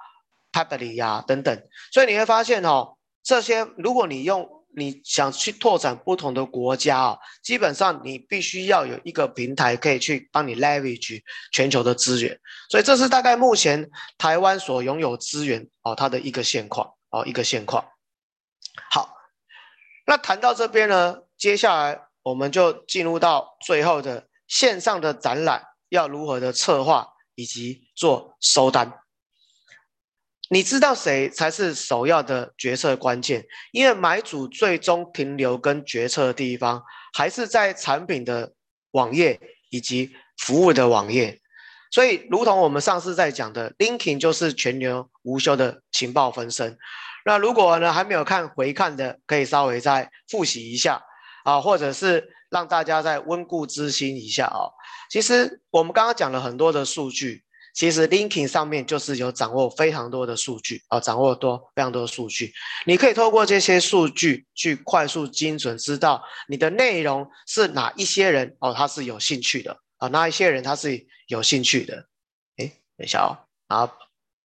[0.53, 4.60] Pabbly 啊等等，所以你会发现哦，这些如果你用。
[4.75, 17.85] 你想去拓展不同的国家啊，基本上你必须要有一个平台可以去帮你 leverage 全球的资源，所以这是大概目前台湾所拥有资源哦，它的一个现况哦，一个现况。
[18.89, 19.15] 好，
[20.05, 29.00] 那谈到这边呢，接下来我们就进入到最后的线上的展览要如何的策划以及做收单。
[30.53, 33.45] 你知道谁才是首要的决策关键？
[33.71, 36.83] 因为买主最终停留跟决策的地方，
[37.13, 38.51] 还是在产品的
[38.91, 39.39] 网页
[39.69, 41.39] 以及服务的网页。
[41.89, 46.77] 所以，如同我们上次在讲的，linking 就是全年无休的情报分身。
[47.23, 51.01] 那如果呢还没有看回看的，可以稍微再复习一下
[51.45, 54.67] 啊，或者是让大家再温故知新一下啊。
[55.09, 57.45] 其实我们刚刚讲了很多的数据。
[57.73, 62.53] 其实 linking 上面就是有掌握非常多的数据啊，掌握多非常多的数据，
[62.85, 72.05] 你可以透过这些数据去快速精准知道你的内容是哪一些人哦，他是有兴趣的啊，哪一些人他是有兴趣的？
[72.57, 72.65] 哎，
[72.97, 73.31] 等一下哦，
[73.67, 73.89] 啊，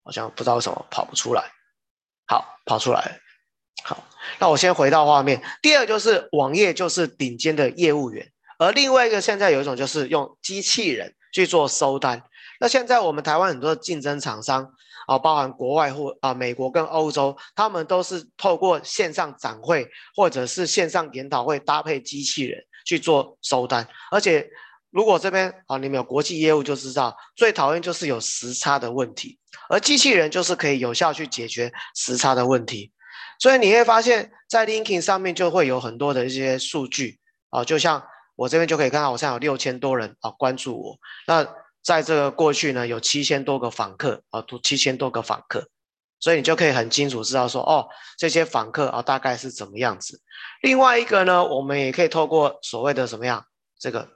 [0.05, 1.51] 好像不知道为什么跑不出来，
[2.27, 3.19] 好，跑出来，
[3.83, 4.07] 好，
[4.39, 5.43] 那我先回到画面。
[5.63, 12.23] 第二就是网页就是顶尖的业务员，而另外一个现在有一种就是用机器人去做收单。
[12.65, 14.67] 那现在我们台湾很多的竞争厂商
[15.07, 19.87] 啊，包含国外或啊美国跟欧洲，他们都是透过线上展会
[20.17, 23.87] 或者是线上研讨会搭配机器人去做收单。
[24.11, 24.49] 而且
[24.89, 29.39] 如果这边啊你们有国际业务就知道，最讨厌就是有时差的问题，
[29.69, 32.91] 而机器人就是可以有效去解决时差的问题。
[33.39, 37.19] 所以你会发现在 LinkedIn 上面就会有很多的一些数据
[37.51, 38.03] 啊，就像
[38.37, 40.97] 我这边就可以看到，我现在有六千多人啊关注我。
[41.27, 41.47] 那
[41.85, 45.69] 在这个过去呢，有七千多个访客啊，都七千多个访客，
[46.19, 50.23] 所以你就可以很清楚知道说，哦，这些访客啊大概是怎么样子。
[50.63, 53.45] 另外一个呢，我们也可以透过所谓的什么样
[53.79, 54.09] 这个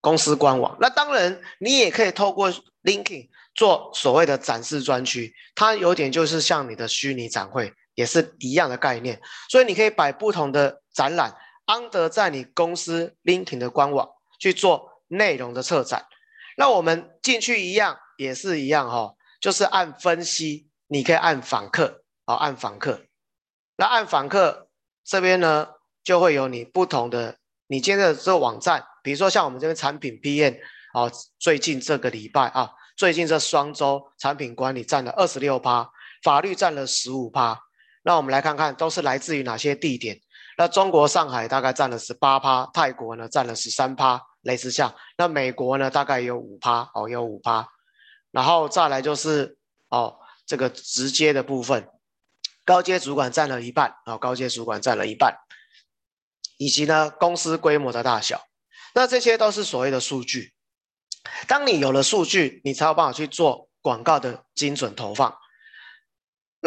[0.00, 0.74] 公司官网。
[0.80, 2.50] 那当然，你也可以透过
[2.82, 9.20] LinkedIn 做所谓的展示专区，它有点就是像你的虚拟展会，也是一样的概念。
[9.50, 11.36] 所以你可以摆不同的展览
[11.66, 14.88] 安德在你公司 LinkedIn 的官网去做。
[15.10, 16.06] 内容的策展，
[16.56, 23.06] 那我们进去一样也是一样哈、哦，就是按分析，你可以按访客，好、哦、按访客，
[23.76, 24.70] 那按访客
[25.04, 25.68] 这边呢，
[26.04, 30.58] 就会有你不同的，你今天的这个网站，比如说像我们这边产品 PM，
[30.94, 35.90] 哦，最近这个礼拜啊，最近这双周产品管理占了二十六趴，
[36.22, 37.60] 法律占了十五趴，
[38.04, 40.20] 那我们来看看都是来自于哪些地点，
[40.60, 44.20] 那中国上海大概占了十八趴，泰国呢占了十三趴。
[44.42, 47.66] 类似像那美国呢，大概有五趴哦，有五趴，
[48.30, 49.56] 然后再来就是
[49.88, 51.88] 哦，这个直接的部分，
[52.66, 55.34] 高阶主管占了一半、哦，高阶主管占了一半，
[56.58, 58.42] 以及呢公司规模的大小，
[58.94, 60.52] 那这些都是所谓的数据。
[61.48, 65.34] 当你有了数据，你才有办法去做广告的精准投放。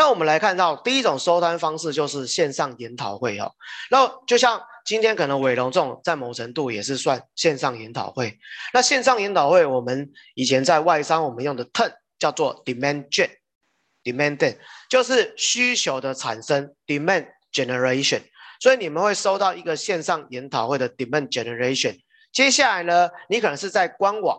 [0.03, 3.53] 那我们来看到第一种收单方式就是线上研讨会哦，
[3.89, 4.61] 那就像。
[4.85, 8.37] 今天可能伟龙这种在某程度也是算线上研讨会。
[8.73, 11.89] 那线上研讨会，我们以前在外商我们用的 term
[12.19, 14.57] 叫做 demand gen，demand gen
[14.89, 18.23] 就是需求的产生 demand generation。
[18.59, 21.97] 所以你们会收到一个线上研讨会的 demand generation。
[22.33, 24.37] 接下来呢，你可能是在官网，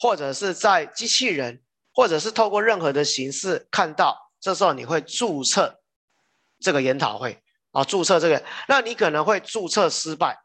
[0.00, 1.62] 或者是在机器人，
[1.92, 5.80] 或者是透过任何的形式看到，这时候你会注册
[6.60, 7.42] 这个研讨会。
[7.72, 10.38] 啊，注册这个，那你可能会注册失败，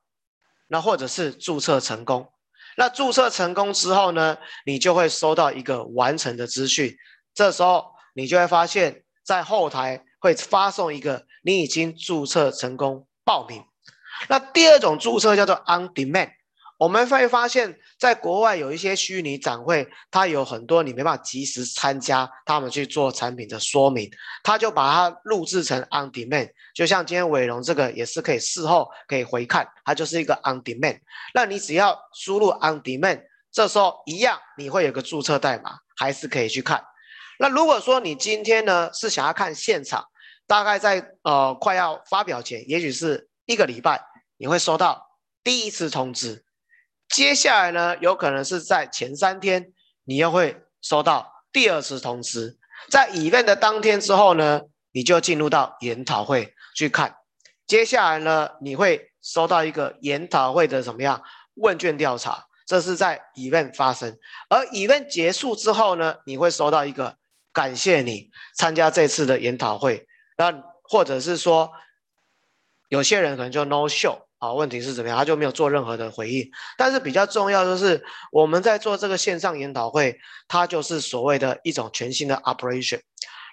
[0.68, 2.32] 那或者是注册成功。
[2.76, 6.96] 那注册成功之后呢，你就会收到一个完成的资讯。
[7.36, 13.64] 这时候你就会发现，在后台会发送一个你已经注册成功报名。
[14.28, 16.32] 那第二种注册叫做 on demand。
[16.80, 24.10] 我们会发现，在国外有一些虚拟展会，它有很多你没办法及时参加，他们去做产品的说明，
[24.44, 26.50] 他就把它录制成 on demand。
[26.74, 31.02] 就像今天伟龙这个也是可以事后可以回看，它就是一个 on demand。
[31.34, 36.82] 那你只要输入 on demand，这时候一样你会有个注册代码，还是可以去看。
[37.40, 40.06] 那如果说你今天呢是想要看现场，
[40.48, 44.02] 大概在呃快要发表前，也许是一个礼拜，
[44.38, 45.06] 你会收到
[45.44, 46.46] 第一次通知。
[47.10, 49.74] 接下来呢，有可能是在前三天，
[50.06, 52.58] 你又会收到第二次通知。
[52.90, 57.16] 在 event 的当天之后呢，你就进入到研讨会去看。
[57.68, 61.22] 接下来呢，你会收到一个研讨会的怎么样
[61.56, 64.18] 问卷调查，这是在 event 发生。
[64.48, 67.18] 而 event 结束之后呢，你会收到一个
[67.52, 70.08] 感谢你参加这次的研讨会。
[70.38, 71.72] 那或者是说，
[72.88, 74.29] 有些人可能就 no show。
[74.42, 75.18] 好，问题是怎么样？
[75.18, 76.50] 他就没有做任何的回应。
[76.78, 80.18] 但是比较重要就是我们在做这个线上研讨会，
[80.48, 83.02] 它就是所谓的一种全新的 operation。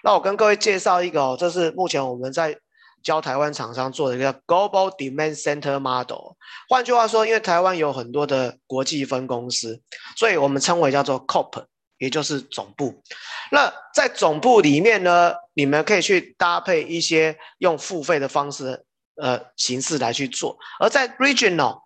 [0.01, 2.57] 那我跟各位介绍一个哦，这是目前我们在
[3.03, 6.35] 教台湾厂商做的一个 Global Demand Center Model。
[6.69, 9.81] 换句话说，因为台湾有很多的国际分公司，
[10.15, 11.65] 所以我们称为叫做 COP，
[11.97, 13.03] 也就是总部。
[13.51, 18.85] 那在总部里面呢，你们可以去搭配一些用付费的方式。
[19.19, 21.81] 呃，形式来去做，而在 regional，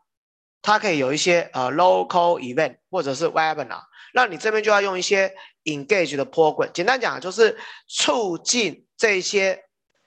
[0.62, 7.58] 它可以有一些呃 local event 或者是 webinar，那你这边就要用一些 engage 的 program，简单讲就是
[7.88, 9.64] 促进这些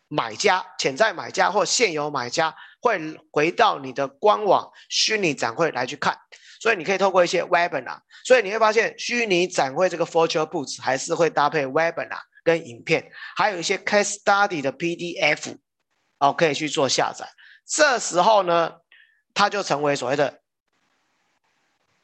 [0.09, 6.15] 买家、潜在买家或现有买家会回到你的官网虚拟展会来去看，
[6.61, 15.57] 所以你可以透过一些 webinar，所以你会发现虚拟展会这个 virtual booth 还是会搭配 webinar 跟影片，还有一些 case study 的 PDF。
[16.25, 17.29] 哦，可以去做下载。
[17.67, 18.77] 这时候呢，
[19.35, 20.41] 它就成为所谓的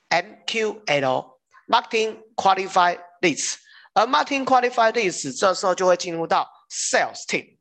[0.09, 3.57] MQL（Marketing Qualified List），
[3.95, 7.57] 而 Marketing Qualified List 这时候就会进入到 Sales Team。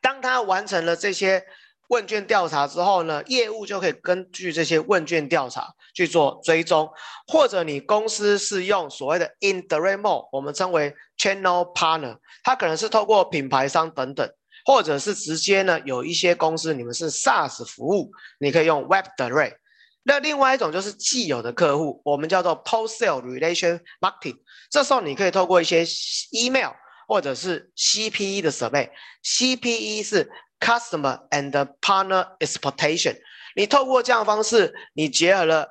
[0.00, 1.44] 当他完成了这些
[1.88, 6.92] 问卷调查之后呢，业务就可以根据这些问卷调查去做追踪，
[7.26, 14.32] 或者你公司是用所谓的 In the Remote，我们称为 Channel Partner，它可能是透过品牌商等等。
[14.66, 19.54] 或者是直接呢有一些公司你们是 SaaS 服务，你可以用 web direct。
[20.02, 24.36] 那另外一种就是既有的客户，我们叫做 post sale relation marketing，
[24.70, 25.86] 这时候你可以透过一些
[26.32, 26.72] email
[27.08, 28.90] 或者是 CPE 的设备
[29.24, 30.30] ，CPE 是。
[30.58, 31.50] Customer and
[31.82, 33.14] partner expectation，
[33.54, 35.68] 你透过这样的方式，你结合了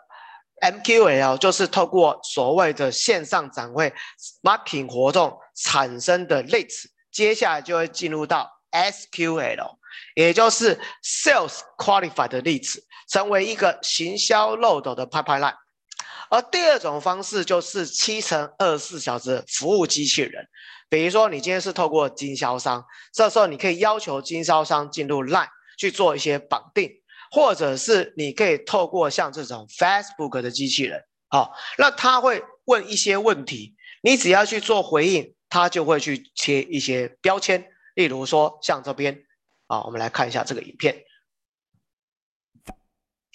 [0.62, 3.92] MQL，就是透过所谓的线上展会
[4.44, 9.78] marketing 活动产生的 leads，接下来就会进入到 SQL，
[10.16, 15.56] 也就是 sales qualified 的例子成为一个行销漏斗的 pipeline。
[16.30, 20.48] 而第二种方式就是七乘二十四小时服务机器人。
[20.90, 26.92] 比如说，你今天是透过经销商，这时候你可以要求经销商进入 Line 去做一些绑定，
[27.32, 39.26] 或者是你可以透过像这种 Facebook 的机器人，好，那他会问一些问题，你只要去做回应，他就会去贴一些标签，例如说像这边，
[39.68, 41.04] 啊，我们来看一下这个影片，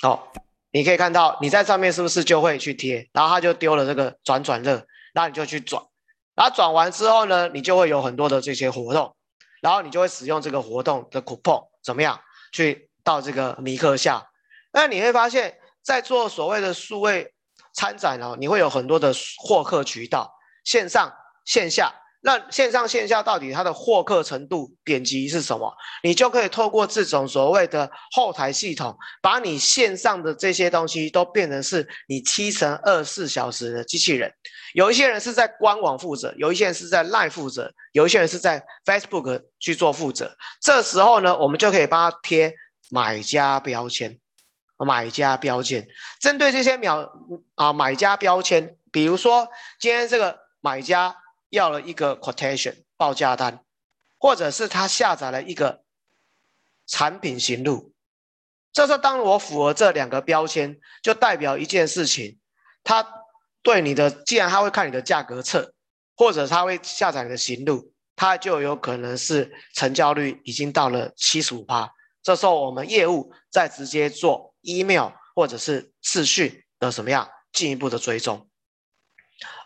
[0.01, 0.33] 好，
[0.71, 5.83] 你可以看到你在上面是不是就会去贴，然后他就丢了这个转转乐，然后你就去转。
[6.37, 9.17] 然后转完之后呢，你就会有很多的这些活动，
[9.61, 12.21] 然后你就会使用这个活动的 coupon 怎么样
[12.53, 14.31] 去到这个米克夏。
[14.73, 17.35] 那你会发现在做所谓的数位
[17.73, 20.33] 参展哦，你会有很多的获客渠道，
[20.65, 21.13] 线上
[21.45, 21.95] 线下。
[22.23, 25.75] 那线上线下到底它的获客程度点击是什么？
[26.03, 34.31] 你就可以透过这种所谓的后台系统，把你线上的这些东西都变成是你七乘二十四小时的机器人。
[34.75, 40.37] 有一些人是在官网负责，有一些人是在 Line 负责，有一些人是在 Facebook 去做负责。
[40.61, 42.53] 这时候呢，我们就可以帮他贴
[42.91, 44.19] 买家标签，
[44.77, 45.89] 买家标签，
[46.21, 47.11] 针对这些秒
[47.55, 49.49] 啊买家标签，比如说
[49.81, 51.17] 今天这个买家。
[51.51, 53.65] 要了一个 quotation 报价单，
[54.19, 55.85] 或者是他下载了一个
[56.87, 57.93] 产品型录，
[58.73, 62.39] 这时候当我符合这两个标签，就代表一件事情，
[62.83, 63.07] 他
[63.63, 65.75] 对你的，既然他会看你的价格册，
[66.17, 71.93] 或者他会下载你的型录，他就有可能是成交率已经到了七十五趴。
[72.23, 78.50] 这时候我们业务再直接做 email 或者是视讯的什么样进一步的追踪。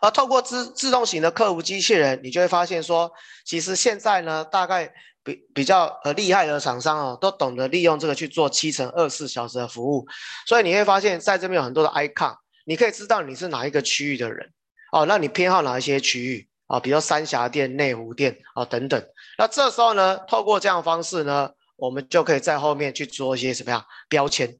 [0.00, 3.10] 而透过自自动型的客服机器人，你就会发现说，
[3.44, 10.06] 其实现在呢，大概比比较呃厉害的厂商哦，都懂得利用这个去做七乘二十四小时的服务。
[10.46, 14.52] 所以你会发现在这边有很多的 icon，你可以知道你是哪一个区域的人
[14.92, 16.78] 哦，那你偏好哪一些区域啊？
[16.78, 19.02] 比如三峡店、内湖店啊等等。
[19.38, 24.56] 那这时候呢，透过这样方式呢，我们就可以在后面去做一些什么样标签。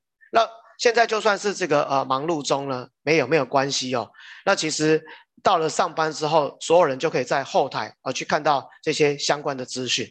[0.79, 4.11] 现在就算是这个呃忙碌中呢，没有没有关系哦。
[4.45, 5.05] 那其实
[5.43, 10.07] 到了上班之后，所有人就可以在后台啊去看到这些相关的资讯。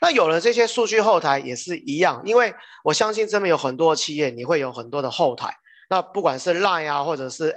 [0.00, 5.54] 那有了这些数据后台也是一样，因为我相信这边有很多企业，你会有很多的后台。
[5.90, 7.54] 那不管是 Line 啊，或者是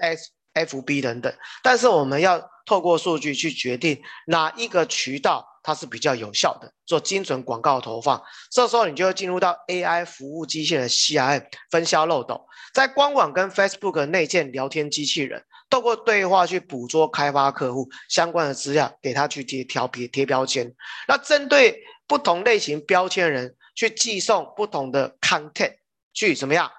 [0.54, 1.34] SFB 等等，
[1.64, 5.46] 但是我们要透过数据去决定哪一个渠道。
[5.64, 8.22] 它是比较有效的，做精准广告投放。
[8.50, 20.74] 这时候你就会进入到 AI 服务机器人 CRM 分销漏斗，在官网跟 Facebook 内建聊天机器人，透过对话去捕捉开发客户相关的资料，给他去贴条皮贴标签。
[21.08, 25.76] 那针对不同类型标签人，去寄送不同的 content，
[26.14, 26.72] 去怎么样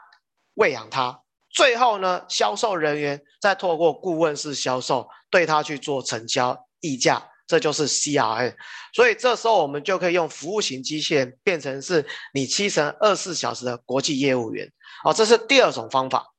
[0.55, 1.21] 喂养他？
[1.51, 7.29] 最后呢，销售人员再透过顾问式销售，对他去做成交议价。
[7.47, 8.55] 这就是 CRM，
[8.95, 14.71] 所以这时候我们就可以用服务型机器人变成是你七乘二十四小时的国际业务员，
[15.05, 16.33] 哦，这是第二种方法。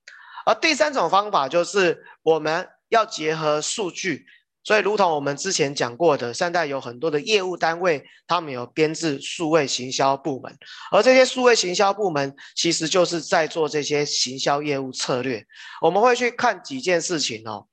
[0.45, 4.25] 而第三种方法就是我们要结合数据，
[4.63, 10.57] 所以如同我们之前讲过的，现在有很多的业务单位，他们有编制数位行销部门，
[10.91, 15.45] 而这些数位行销部门其实就是在做这些行销业务策略。
[15.81, 17.67] 我们会去看几件事情哦。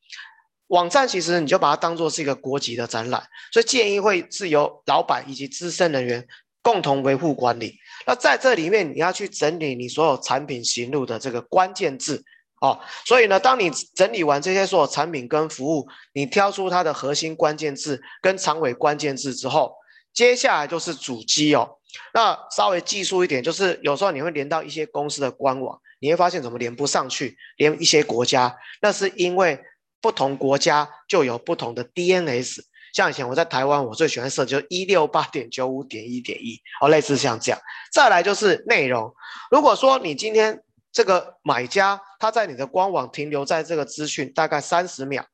[0.71, 3.21] 网站其实你就把它当做是一个国际的展览，
[3.53, 6.25] 所以建议会是由老板以及资深人员
[6.63, 7.77] 共同维护管理。
[8.07, 12.23] 那在这里面你要去整理你所有产品行路的这个关键字
[12.61, 12.79] 哦。
[13.05, 19.75] 所以呢，当你整理完这些所有产品跟服务，你挑出它的核心关键字跟长尾关键字之后，
[20.15, 21.69] 接下来就是主机哦。
[22.15, 29.61] 那稍微技术一点，就是有时候你会连到一些公司的官网，你会发现怎么连不上去，连一些国家，那是因为。
[30.01, 32.61] 不同国家就有不同的 DNS，
[32.93, 37.61] 像以前我在台湾，我最喜欢设就是一六八点九五点一点一，哦，类似像这样。
[37.93, 39.15] 再来就是内容，
[39.51, 45.25] 如果说你今天这个买家他在你的官网停留在这个资讯大概三十秒，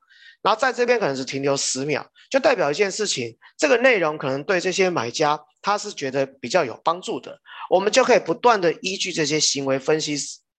[0.42, 7.38] 然后在这边可能是停留十秒，就代表一件事情，这个内容可能对这些买家他是觉得比较有帮助的，
[7.70, 10.16] 我们就可以不断的依据这些行为分析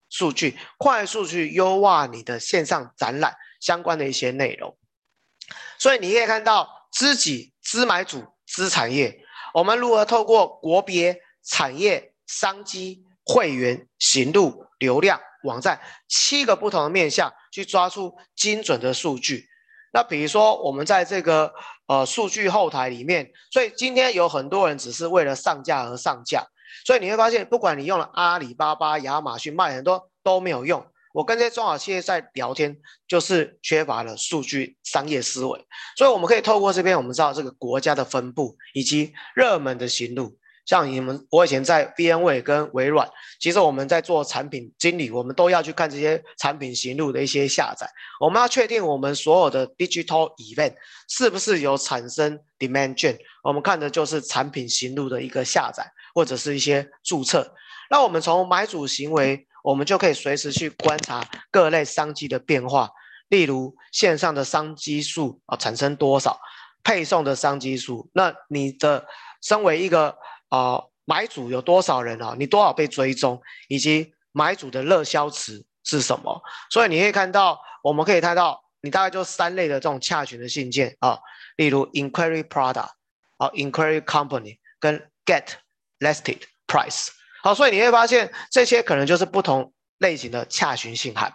[0.10, 3.36] 数据，快速去优化你的线上展览。
[3.60, 4.78] 相关的一些内容。
[5.80, 9.20] 所以你可以看到，知己、知买主、知产业，
[9.54, 19.48] 我们如何透过国别、产业、商机、会员、行路、流量、网站七个不同的面向，去抓出精准的数据。
[19.94, 21.54] 那比如说，我们在这个
[21.88, 26.46] 呃数据后台里面，所以今天有很多人只是为了上架而上架，
[26.86, 30.86] 所以你会发现，不管你用了阿里巴巴、亚马逊卖很多都没有用。
[31.18, 35.66] 我跟这些中小企业在聊天，就是缺乏了数据商业思维，
[35.98, 40.38] 所以我们可以透过这边，我们知道这个国家的分布以及热门的行路，
[40.68, 43.10] 像你们，我以前在 VMware 跟微软，
[43.40, 47.90] 其实我们在做产品经理，我们都要去看这些产品行路的一些下载，
[48.20, 50.76] 我们要确定我们所有的 digital event
[51.10, 57.56] 是不是有产生 demand gen，我们看的就是产品行路的一个下载或者是一些注册，
[57.90, 59.48] 那我们从买主行为。
[59.64, 62.90] 我们就可以随时去观察各类商机的变化，
[63.30, 66.40] 例如线上的商机数啊产生多少，
[66.84, 69.06] 配送的商机数，那你的
[69.42, 70.18] 身为一个
[70.50, 72.36] 啊、买主有多少人啊？
[72.38, 76.42] 你多少被追踪，以及买主的热销词是什么？
[76.70, 81.20] 所以你可以看到，我们可以看到，你大概就三类的这种洽询的信件啊，
[81.58, 82.92] 例如 inquiry product
[83.38, 85.48] 啊，inquiry company 跟 get
[86.00, 87.10] listed price。
[87.48, 91.32] 好，所以你会发现这些可能就是不同类型的洽询信函。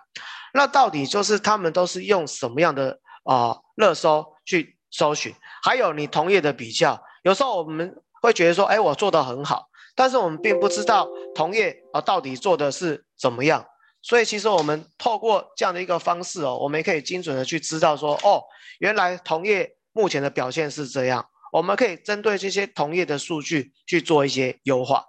[0.52, 5.34] 那到底就是他们都是用什么样的啊热搜去搜寻？
[5.62, 13.64] 还有你同业的比较，有时候我们会觉得说，哎，我做得很好，但是我们并不知道同业啊到底做的是怎么样。
[14.02, 18.42] 所以其实我们透过这样的一个方式哦，我们也可以精准的去知道说，哦，
[18.80, 21.24] 原来同业目前的表现是这样。
[21.50, 25.06] 我们可以针对这些同业的数据去做一些优化。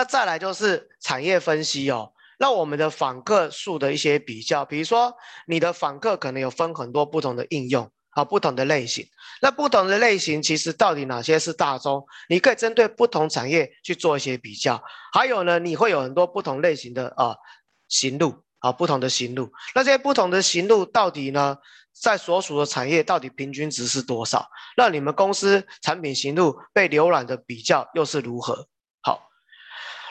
[0.00, 5.14] 那再来就是产业分析哦，那我们的访客数的一些比较，比如说
[5.46, 9.06] 你的访客可能有分很多不同的应用啊，不同的类型。
[9.42, 12.02] 那不同的类型其实到底哪些是大宗？
[12.30, 14.82] 你可以针对不同产业去做一些比较。
[15.12, 17.36] 还有呢，你会有很多不同类型的啊
[17.90, 19.52] 行路啊，不同的行路。
[19.74, 21.58] 那这些不同的行路到底呢，
[21.92, 24.48] 在所属的产业到底平均值是多少？
[24.78, 28.66] 那你们公司产品型路被浏览的比较又是如何？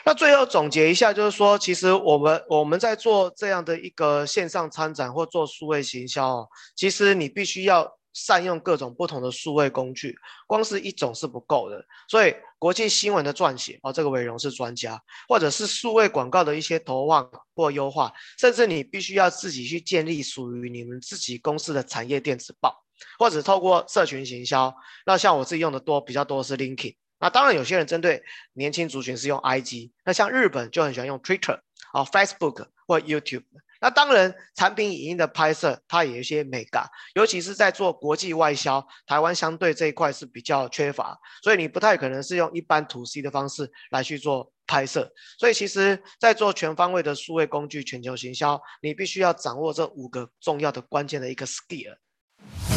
[0.04, 11.84] 那最后总结一下，就是说，其实我们我们在做这样的一个线上参展或做数位行销，其实你必须要善用各种不同的数位工具，光是一种是不够的。
[12.08, 22.74] 所以国际新闻的撰写哦，这个伟荣是专家，或者是数位广告的一些投放或优化，甚至你必须要自己去建立属于你们自己公司的产业电子报，
[23.18, 24.74] 或者透过社群行销。
[25.04, 26.96] 那像我自己用的多比较多是 LinkedIn。
[27.20, 28.22] 那当然，有些人针对
[28.54, 31.60] 年轻族群是用 IG，那像日本就很喜欢用 Twitter
[31.92, 33.44] 啊、Facebook 或 YouTube。
[33.82, 45.10] 那当然，产品影音的拍摄它也有一些美感，尤其是在做国际外销，台湾相对这一块是比较缺乏，所以你不太可能是用一般 To C 的方式来去做拍摄。
[45.38, 51.96] 所以其实，在做全方位的数位工具全球行销，你必须要掌握这五个重要的关键的一个 skill。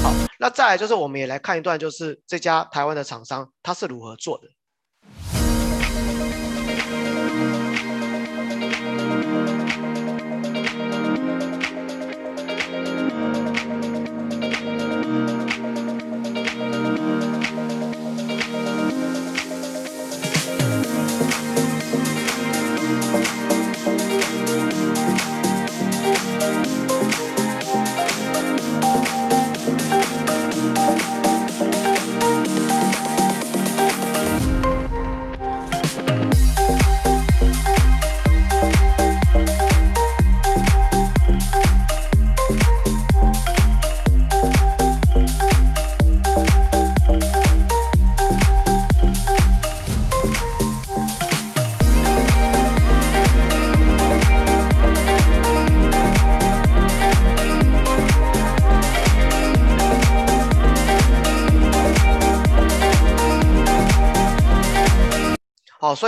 [0.02, 4.48] 好，那再来就是，我们也来看一段，就是这家台湾的厂商他是如何做的。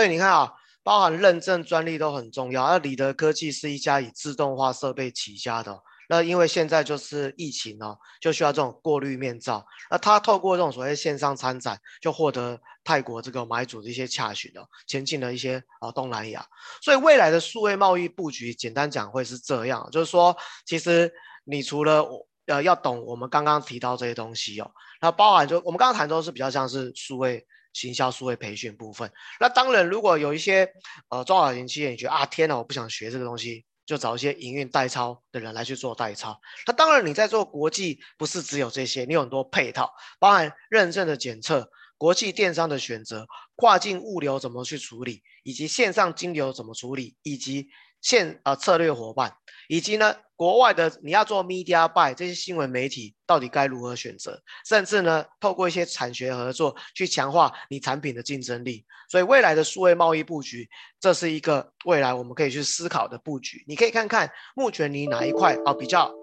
[0.05, 0.51] 以你看啊，
[0.83, 2.63] 包含认证专利都很重要。
[2.63, 9.65] 而里德科技是一家以自动化设备起家的，那因为现在就是疫情哦，就需要这种过滤面罩。
[9.89, 16.45] 那他透过这种所谓线上参展，就获得泰国这个买主的一些洽询哦，前进了一些啊东南亚。
[16.81, 20.35] 所以未来的数位贸易布局，简单讲会是这样，就是说，
[20.65, 21.11] 其实
[21.43, 22.05] 你除了
[22.45, 24.69] 呃要懂我们刚刚提到这些东西哦，
[25.01, 27.43] 那包含就我们刚刚谈都是比较像是数位
[27.75, 29.11] 行销、数位培训部分。
[29.39, 30.67] 那当然，如果有一些
[31.09, 33.63] 呃中小型企业，你觉得啊天哪，我不想学这个东西。
[33.85, 36.35] 就找一些营运代操的人来去做代操。
[36.65, 47.67] 那当然，你在做国际不是只有这些，你有很多配套，包含认证的检测、国际电商的选择、跨境物流怎么去处理，以及线上金流怎么处理，以及。
[48.01, 49.35] 现呃策略伙伴，
[49.67, 58.85] 以及呢国外的你要做 media buy 这些新闻媒体到底该如何选择，甚至呢透过一些产学合作去强化你产品的竞争力。
[59.09, 60.69] 所以未来的数位贸易布局，
[60.99, 63.63] 这是一个未来我们可以去思考的布局。
[63.67, 66.13] 你可以看看目前你哪一块啊比较。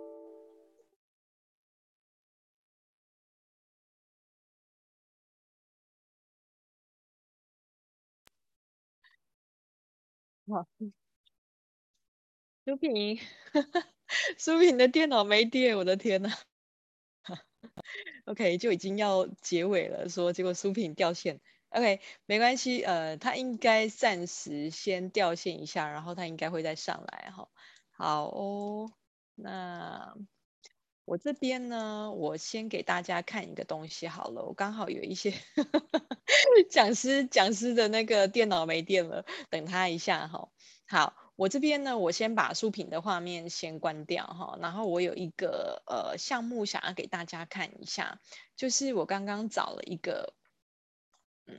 [12.65, 13.19] 书评，
[14.39, 16.31] 书评的电脑没电，我的天呐。
[18.27, 21.41] OK，就已经要结尾了，说结果书评掉线。
[21.71, 27.49] OK，没关系，呃，他应该暂时先掉线一下，然后他应该会再上来哈。
[27.91, 28.93] 好哦，
[29.35, 30.15] 那
[31.05, 35.33] 我这边呢，我先给大家看一个东西好了，我刚好有一些
[36.71, 40.49] 讲师讲师的那个电脑没电了，等他一下哈。
[40.87, 41.17] 好。
[41.43, 48.21] 我这边呢，我先把书品的画面先关掉哈，然后我有一个呃项目想要给大家看一下，
[48.55, 50.35] 就是我刚刚找了一个，
[51.47, 51.59] 嗯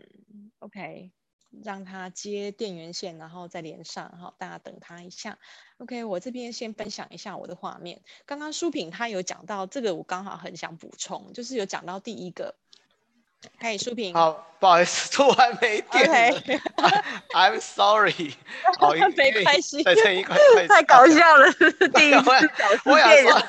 [0.59, 1.11] ，OK，
[1.49, 5.37] 让它接电源线，然后再连上哈，大家等它一下
[5.79, 8.03] ，OK，我这边先分享一下我的画面。
[8.25, 12.55] 刚刚书品他有讲到这个，我刚好很想补充，就是有讲到第一个。
[13.59, 14.13] 嘿，书评。
[14.13, 16.39] 好，不好意思， 突然没电了。
[16.39, 16.59] Okay.
[17.33, 18.35] I'm sorry。
[18.79, 19.83] 好，没关系。
[19.83, 20.37] 再撑一块。
[20.67, 21.51] 太搞笑了，
[21.95, 23.41] 第一次搞电脑。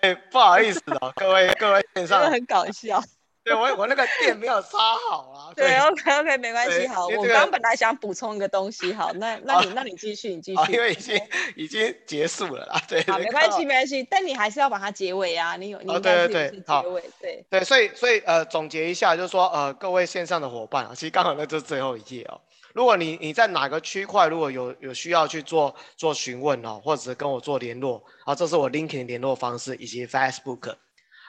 [0.00, 2.20] 哎，不好意思哦，各位各位线上。
[2.20, 3.02] 真的很搞笑。
[3.48, 5.52] 对，我我那个电没有插好啊。
[5.56, 6.86] 对，OK OK，没关系。
[6.88, 10.72] 好，我刚本来想补充一个东西，好，那那你那你继续，你继续。
[10.72, 11.20] 因为已经
[11.56, 13.02] 已经结束了啦，对。
[13.04, 22.40] 好，没关系没关系，但你还是要把它结尾啊，你有你应该是结尾，对对，所以所以呃总结一下，就是说呃各位线上的伙伴啊，其实刚好那就是最后一页哦。
[22.74, 30.74] 如果你你在哪个区块如果有有需要去做做询问哦，或者是跟我做联络啊，这是我 LinkedIn 联络方式以及 Facebook。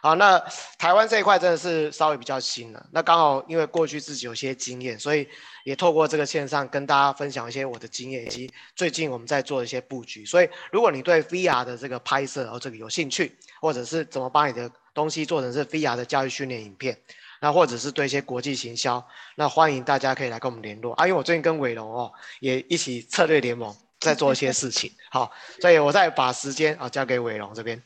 [0.01, 0.41] 好，那
[0.77, 2.85] 台湾这一块真的是稍微比较新了。
[2.91, 5.27] 那刚好因为过去自己有些经验，所以
[5.65, 10.25] 也透过这个线上跟大家分享一些我的经验，以及最近我们在做一些布局。
[10.25, 16.97] 所以如果你对 VR 的这个拍摄然后这个有兴趣，或者是怎么把你的东西做成是 VR 的教育训练影片，
[17.41, 21.05] 那或者是对一些国际行销，那欢迎大家可以来跟我们联络啊。
[21.05, 25.29] 因为我最近跟伟龙哦也一起策略联盟在做一些事情，好，
[25.59, 27.83] 所以我再把时间啊交给伟龙这边。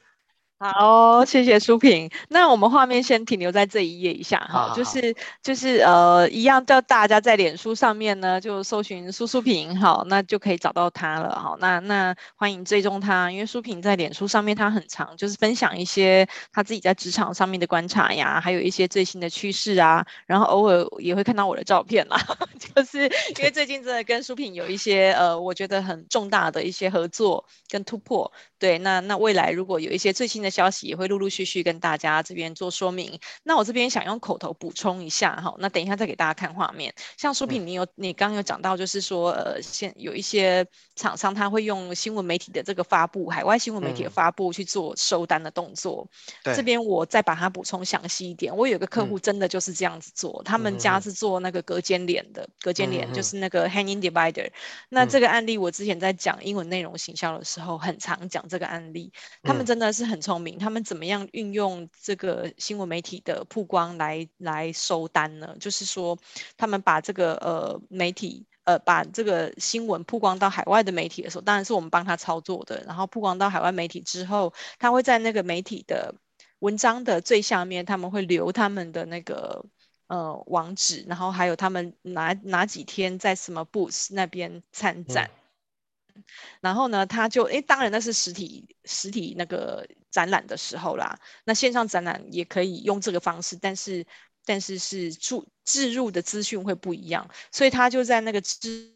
[0.64, 2.10] 好，谢谢书评。
[2.30, 22.18] 那我们画面先停留在这一页一下哈，就是就是呃，一样叫大家在脸书上面呢，就搜寻苏苏平，好，那就可以找到他了，好，那那欢迎追踪他，因为苏平在脸书上面他很常，就是分享一些他自己在职场上面的观察呀，还有一些最新的趋势啊，然后偶尔也会看到我的照片啦，
[22.74, 23.00] 就是
[23.38, 28.32] 因为最近真的跟苏平有一些呃，我觉得很重大的一些合作跟突破，
[28.64, 33.20] 对，那那未来如果有一些最新的消息也会陆陆续续跟大家这边做说明。
[33.44, 36.94] 那我这边想用口头补充一下哈，那等一下再给大家看画面。
[37.18, 46.08] 像书品，你有你刚刚有讲到，就是说呃，现有一些厂商他会用新闻媒体的这个发布，海外新闻媒体的发布去做收单的动作。
[46.46, 48.56] 嗯、这边我再把它补充详细一点。
[48.56, 54.50] 我有个客户真的就是这样子做，嗯、他们家是做那个隔间帘的，隔间帘就是那个 hanging divider。
[54.88, 59.12] 那这个案例我之前在讲英文内容行销的时候，很常讲这个案例。
[59.42, 60.60] 他们真的是很聪明。
[60.60, 65.56] 他们怎么样运用这个新闻媒体的曝光来来收单呢？
[65.60, 66.16] 就是说，
[66.56, 72.84] 他们把这个呃媒体呃把这个新闻曝光到海外的媒体的时候，当然是我们帮他操作的。
[72.86, 76.14] 然后曝光到海外媒体之后，他会在那个媒体的
[76.60, 79.66] 文章的最下面，他们会留他们的那个
[80.08, 85.26] 呃网址，然后还有他们哪哪几天在什么 booth 那边参展。
[85.26, 85.43] 嗯
[86.62, 91.18] 然后呢，他就诶，当然那是实体实体那个展览的时候啦。
[91.46, 94.06] 那线上展览也可以用这个方式，但是
[94.46, 98.92] 但是是注置入的资讯会不一样，所以他就在那个置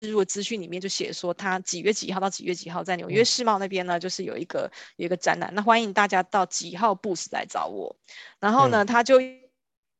[0.00, 7.96] 入的资讯里面就写说，他几月几号到几月几号在纽约世贸那边呢，就是有一个有一个展览，那欢迎大家到几号 booth 来找我。
[8.38, 9.20] 然后呢，他就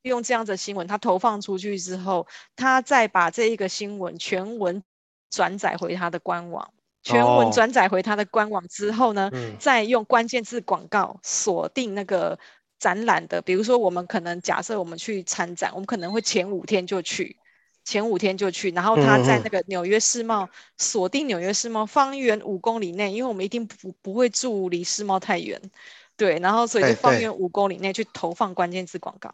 [0.02, 4.82] 用这样的新闻，他投放出去之后，他再把这一个新闻全文
[5.30, 6.70] 转载回他的官网，
[7.02, 12.38] 全文转载回他的官网之后呢，再用关键字广告锁定那个
[12.78, 17.36] 展览的，比如说我们可能假设我们去参展，我们可能会前五天就去。
[17.84, 25.58] 前五天就去，然后他在那个纽约世贸锁定纽约世贸方圆五公里内，因为我们一定不不会住离世贸太远，
[26.14, 29.32] 对，然后所以就方圆五公里内去投放关键字广告，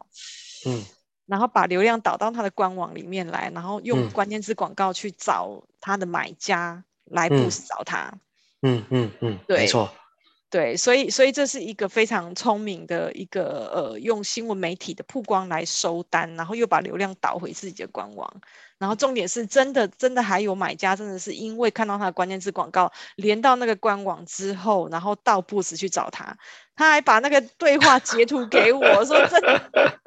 [0.67, 0.85] 嗯，
[1.25, 8.13] 然后把流量导到他的官网里面来，然后用关键字广告去找他的买家来 boost 找他，
[8.61, 9.89] 嗯嗯嗯，对，没错。
[10.49, 18.41] 对，所以所以这是一个非常聪明的一个呃，用新闻媒体的曝光来收单，然后又把流量导回自己的官网，
[18.77, 26.37] 然后重点是真的真的还有买家真的是因为看到他的关键字广告连到那个官网之后，然后到布什去找他，
[26.75, 29.61] 他还把那个对话截图给我说真的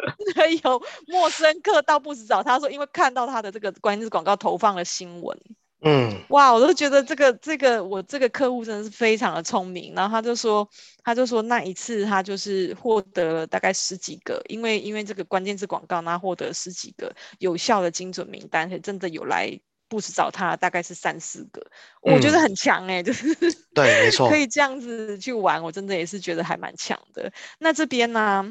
[0.64, 5.39] 有陌生客到布什找他说，因为看到他的这个关键字广告投放了新闻。
[5.81, 9.95] 嗯，哇，我都觉得这个这个我这个客户真的是非常的聪明。
[9.95, 10.68] 然后他就说，
[11.05, 19.49] 他就说那一次他就是获得了大概十几个，因为因为这个关键字广告，他获得十几个有效的精准名单，而且真的有来
[19.89, 21.61] boost 找他，大概是三四个，
[22.03, 23.33] 嗯、我觉得很强哎、欸，就是
[23.72, 27.33] 对，没错，可以这样子去玩，我真的也是觉得还蛮强的。
[27.61, 28.45] 那这边呢，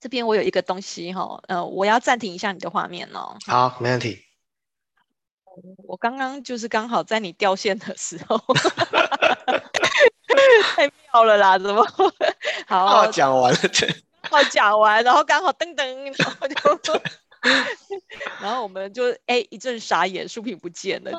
[0.00, 3.36] 这边我有一个东西哈，呃，我要暂停一下你的画面哦。
[3.46, 4.18] 好，没问题。
[5.86, 8.38] 我刚刚就是刚好在你掉线的时候，
[10.74, 11.58] 太妙了啦！
[11.58, 11.84] 怎么
[12.66, 13.06] 好？
[13.10, 13.58] 讲完了，
[14.30, 15.84] 好讲完，然后刚好噔噔，
[16.18, 16.30] 然
[16.62, 17.00] 后就，
[18.40, 21.10] 然后我们就哎一阵傻眼，书品不见了。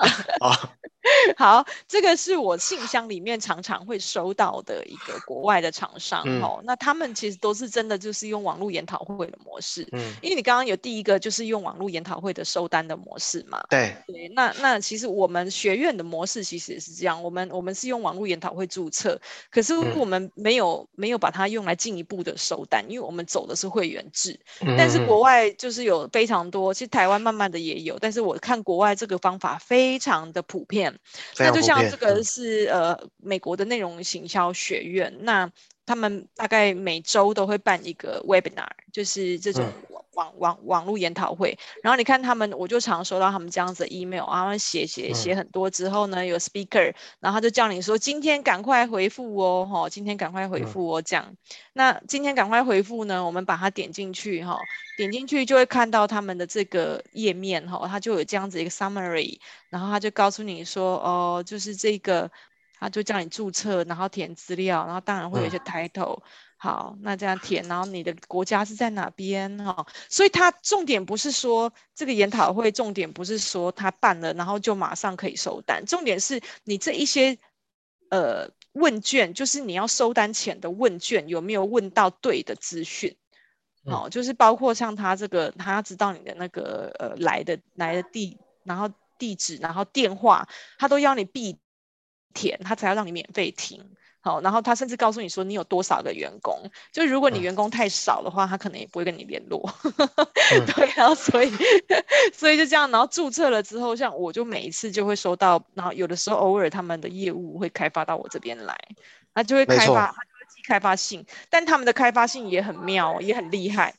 [1.38, 6.64] 好，这个是我信箱里面常常会收到的一个国外的厂商哦、嗯。
[6.66, 9.88] 那他们其实都是真的就是用网络研讨会的模式。
[9.92, 13.62] 嗯，因为你刚刚有第一个就是用网络研讨会的收单的模式嘛。
[13.70, 19.20] 对对，那那其实我们学院的模式其实也是这样，我们我们是用网络研讨会注册，
[19.52, 24.40] 可是我们没有、嗯、没有把它用来进一步的收单，因为我们走的是会员制。
[24.62, 30.93] 嗯、但是国外就是有非常多，其实台湾慢慢的也有，但是我看国外这个方法非常的普遍。
[31.40, 35.52] 那就像这个是呃美国的内容行销学院，那
[35.86, 39.66] 他们大概每周都会办一个 webinar，就是这种
[40.16, 41.58] 网网网络研讨会。
[41.82, 51.36] 然后你看他们，我就常收到他们这样子的 email，他们写写写很多之后呢，有 speaker，然后他就叫你说今天赶快回复哦，哈，今天赶快回复哦，这样。
[51.74, 54.58] 那今天赶快回复呢，我们把它点进去哈。
[54.96, 59.40] 点进去就会看到他们的这个页面哈，它就有这样子一个 summary，
[59.70, 62.30] 然后他就告诉你说，哦，就是这个，
[62.80, 66.24] 他就叫你注册，然后填资料，然后当然会有一些 title，嗯，
[66.64, 77.38] 好，那这样填，然后你的国家是在哪边哈，所以它重点不是说这个研讨会，重点不是说他办了，然后就马上可以收单，重点是你这一些
[78.12, 83.14] 呃问卷，就是你要收单前的问卷有没有问到对的资讯。
[83.84, 88.90] 哦，就是包括像他这个，他要知道你的那个呃来的来的地，然后
[89.20, 90.48] 地址，然后电话，
[90.78, 91.60] 他都要你必
[92.34, 93.84] 填，他才要让你免费听。
[94.24, 96.58] 好，然后他甚至告诉你说你有多少个员工，
[96.94, 99.70] 就如果你员工太少的话，他可能也不会跟你联络。
[100.66, 101.52] 对，然后所以
[102.34, 108.76] 所以就这样，然后注册了之后，像我就每一次就会收到，然后有的时候偶尔他们的业务会开发到我这边来，
[109.36, 110.16] 他就会开发。
[110.66, 113.94] 开发信，但他们的开发信也很妙，也很厉害。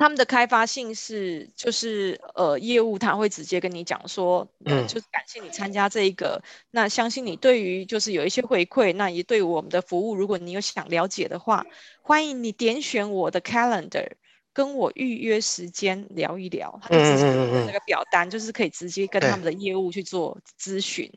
[0.00, 11.66] 他们的开发性是，就是呃，业务他会直接跟你讲说，嗯，就是感谢你参加这一个，那相信你对于就是有一些回馈，那也对我们的服务，如果你有想了解的话，
[12.00, 14.08] 欢迎你点选我的 calendar，
[14.54, 16.80] 跟我预约时间聊一聊。
[16.82, 17.24] 他就直接
[17.66, 21.12] 那个表单，就是可以直接跟他们的业务去做咨询，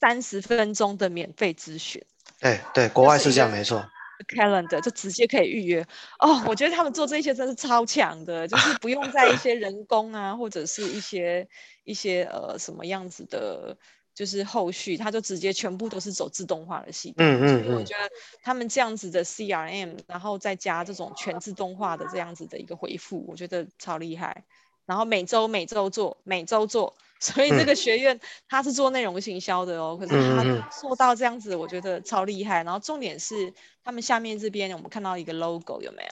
[0.00, 2.00] 三十分钟的免费咨询。
[2.38, 3.84] 对对，国外是这样，没错。
[4.28, 5.86] Calendar 就直接可以预约
[6.18, 11.46] 哦，我觉得他们做这些真是超强的，就是不用在一些人工啊，或者是一些
[11.84, 13.76] 一些呃什么样子的，
[14.14, 17.24] 就是后续，他就直接全部都是走自动化的系统。
[17.26, 18.10] 嗯嗯，所以我觉得
[18.42, 24.44] 他们这样子的 CRM，然后再加这种全自动化的这样子的一个回复，我觉得超厉害。
[24.86, 26.96] 然后每周每周做，每周做。
[27.18, 32.62] 所以这个学院他是做内容行销的哦，可是他做到这样子，我觉得超厉害。
[32.62, 36.10] 然后重点是他们下面这边我们看到一个 logo 有没有？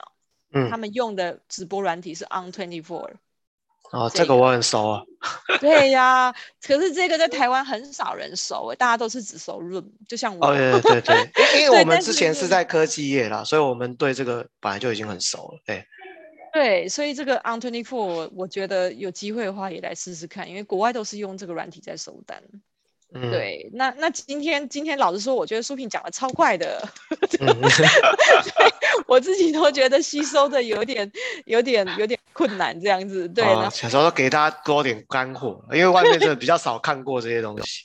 [0.60, 3.10] 嗯，他们用的直播软体是 On Twenty Four。
[3.90, 5.02] 哦，这个我很熟啊。
[5.60, 10.46] 对呀、啊，可是这个在台湾很少人熟诶，大家都是只熟 Room，就像我。
[10.46, 15.60] 哦，对对对，因为 我们之前是在科技业啦，所以我们对这个本来就已经很熟了。
[15.66, 15.84] 对，
[16.64, 22.42] 对，所以这个 ON24，我觉得有机会的话也来试试看，因为国外都是用这个软体在收单。
[23.12, 26.82] 嗯、对，那那今天今天老实说，我觉得书评讲的超快的，
[27.38, 27.54] 嗯、
[29.06, 31.12] 我自己都觉得吸收的有点
[31.44, 33.28] 有点有点困难这样子。
[33.28, 37.84] 对，哦、想说给大家多点干货，因为外面真的比较少看过这些东西。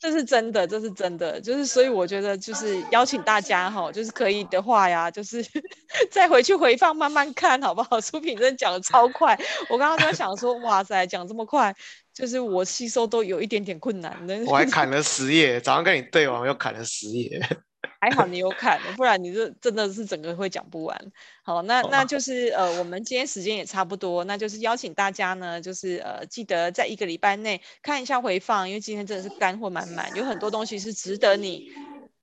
[0.00, 5.44] 这是真的，这是真的，就是所以我觉得就是邀请大家哈，就是可以的话呀，就是
[6.10, 8.00] 再回去回放慢慢看好不好？
[8.00, 9.38] 出品真的讲的超快，
[9.68, 11.74] 我刚刚在想说，哇塞，讲这么快。
[12.12, 17.40] 就是我吸收都有一点点困难的，我还 砍了十页，早上跟你对完我又砍了十页，
[18.00, 21.12] 还好你有看，不然你这真的是整个会讲不完。
[21.42, 31.70] 好，那那就是呃，我们今天时间也差不多，那就是邀请大家呢，就是呃，记得在一个礼拜内看一下回放，因为今天真的是干货满满，有很多东西是值得你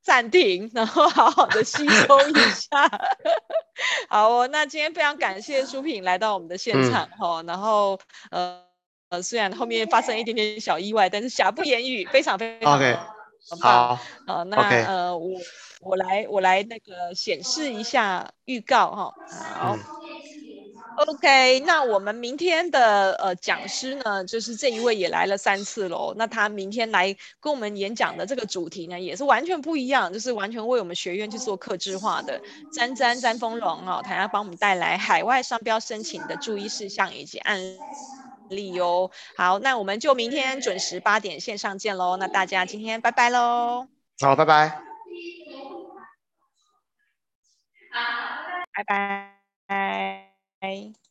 [0.01, 2.89] 暂停，然后好好的吸收一下。
[4.09, 7.99] 好哦，那今天非常感谢书品来到我们的现场哈、嗯，然后
[8.31, 8.63] 呃。
[9.09, 12.97] 呃，虽然后面发生一点点小意外，但是瑕不掩瑜，非常非常 OK，
[13.61, 14.85] 好，呃，那、okay.
[14.85, 15.39] 呃，我
[15.79, 19.13] 我来我来那个显示一下预告哈，
[19.57, 19.79] 好、嗯、
[20.97, 32.41] ，OK，那我们明天的呃讲师呢，就是这一位也来了三次喽，那他明天来跟我们演讲的这个主题呢，也是完全不一样，就是完全为我们学院去做客制化的，
[32.73, 37.61] 詹詹詹丰荣哦，他要帮我们带来海外商标申请的注意事项以及案
[38.49, 38.67] 例。
[38.67, 42.17] 理由好，那我们就明天准时八点线上见喽。
[42.17, 43.87] 那大家今天拜拜喽。
[44.19, 44.81] 好，拜拜。
[48.73, 50.33] 拜拜。
[50.59, 51.06] 拜。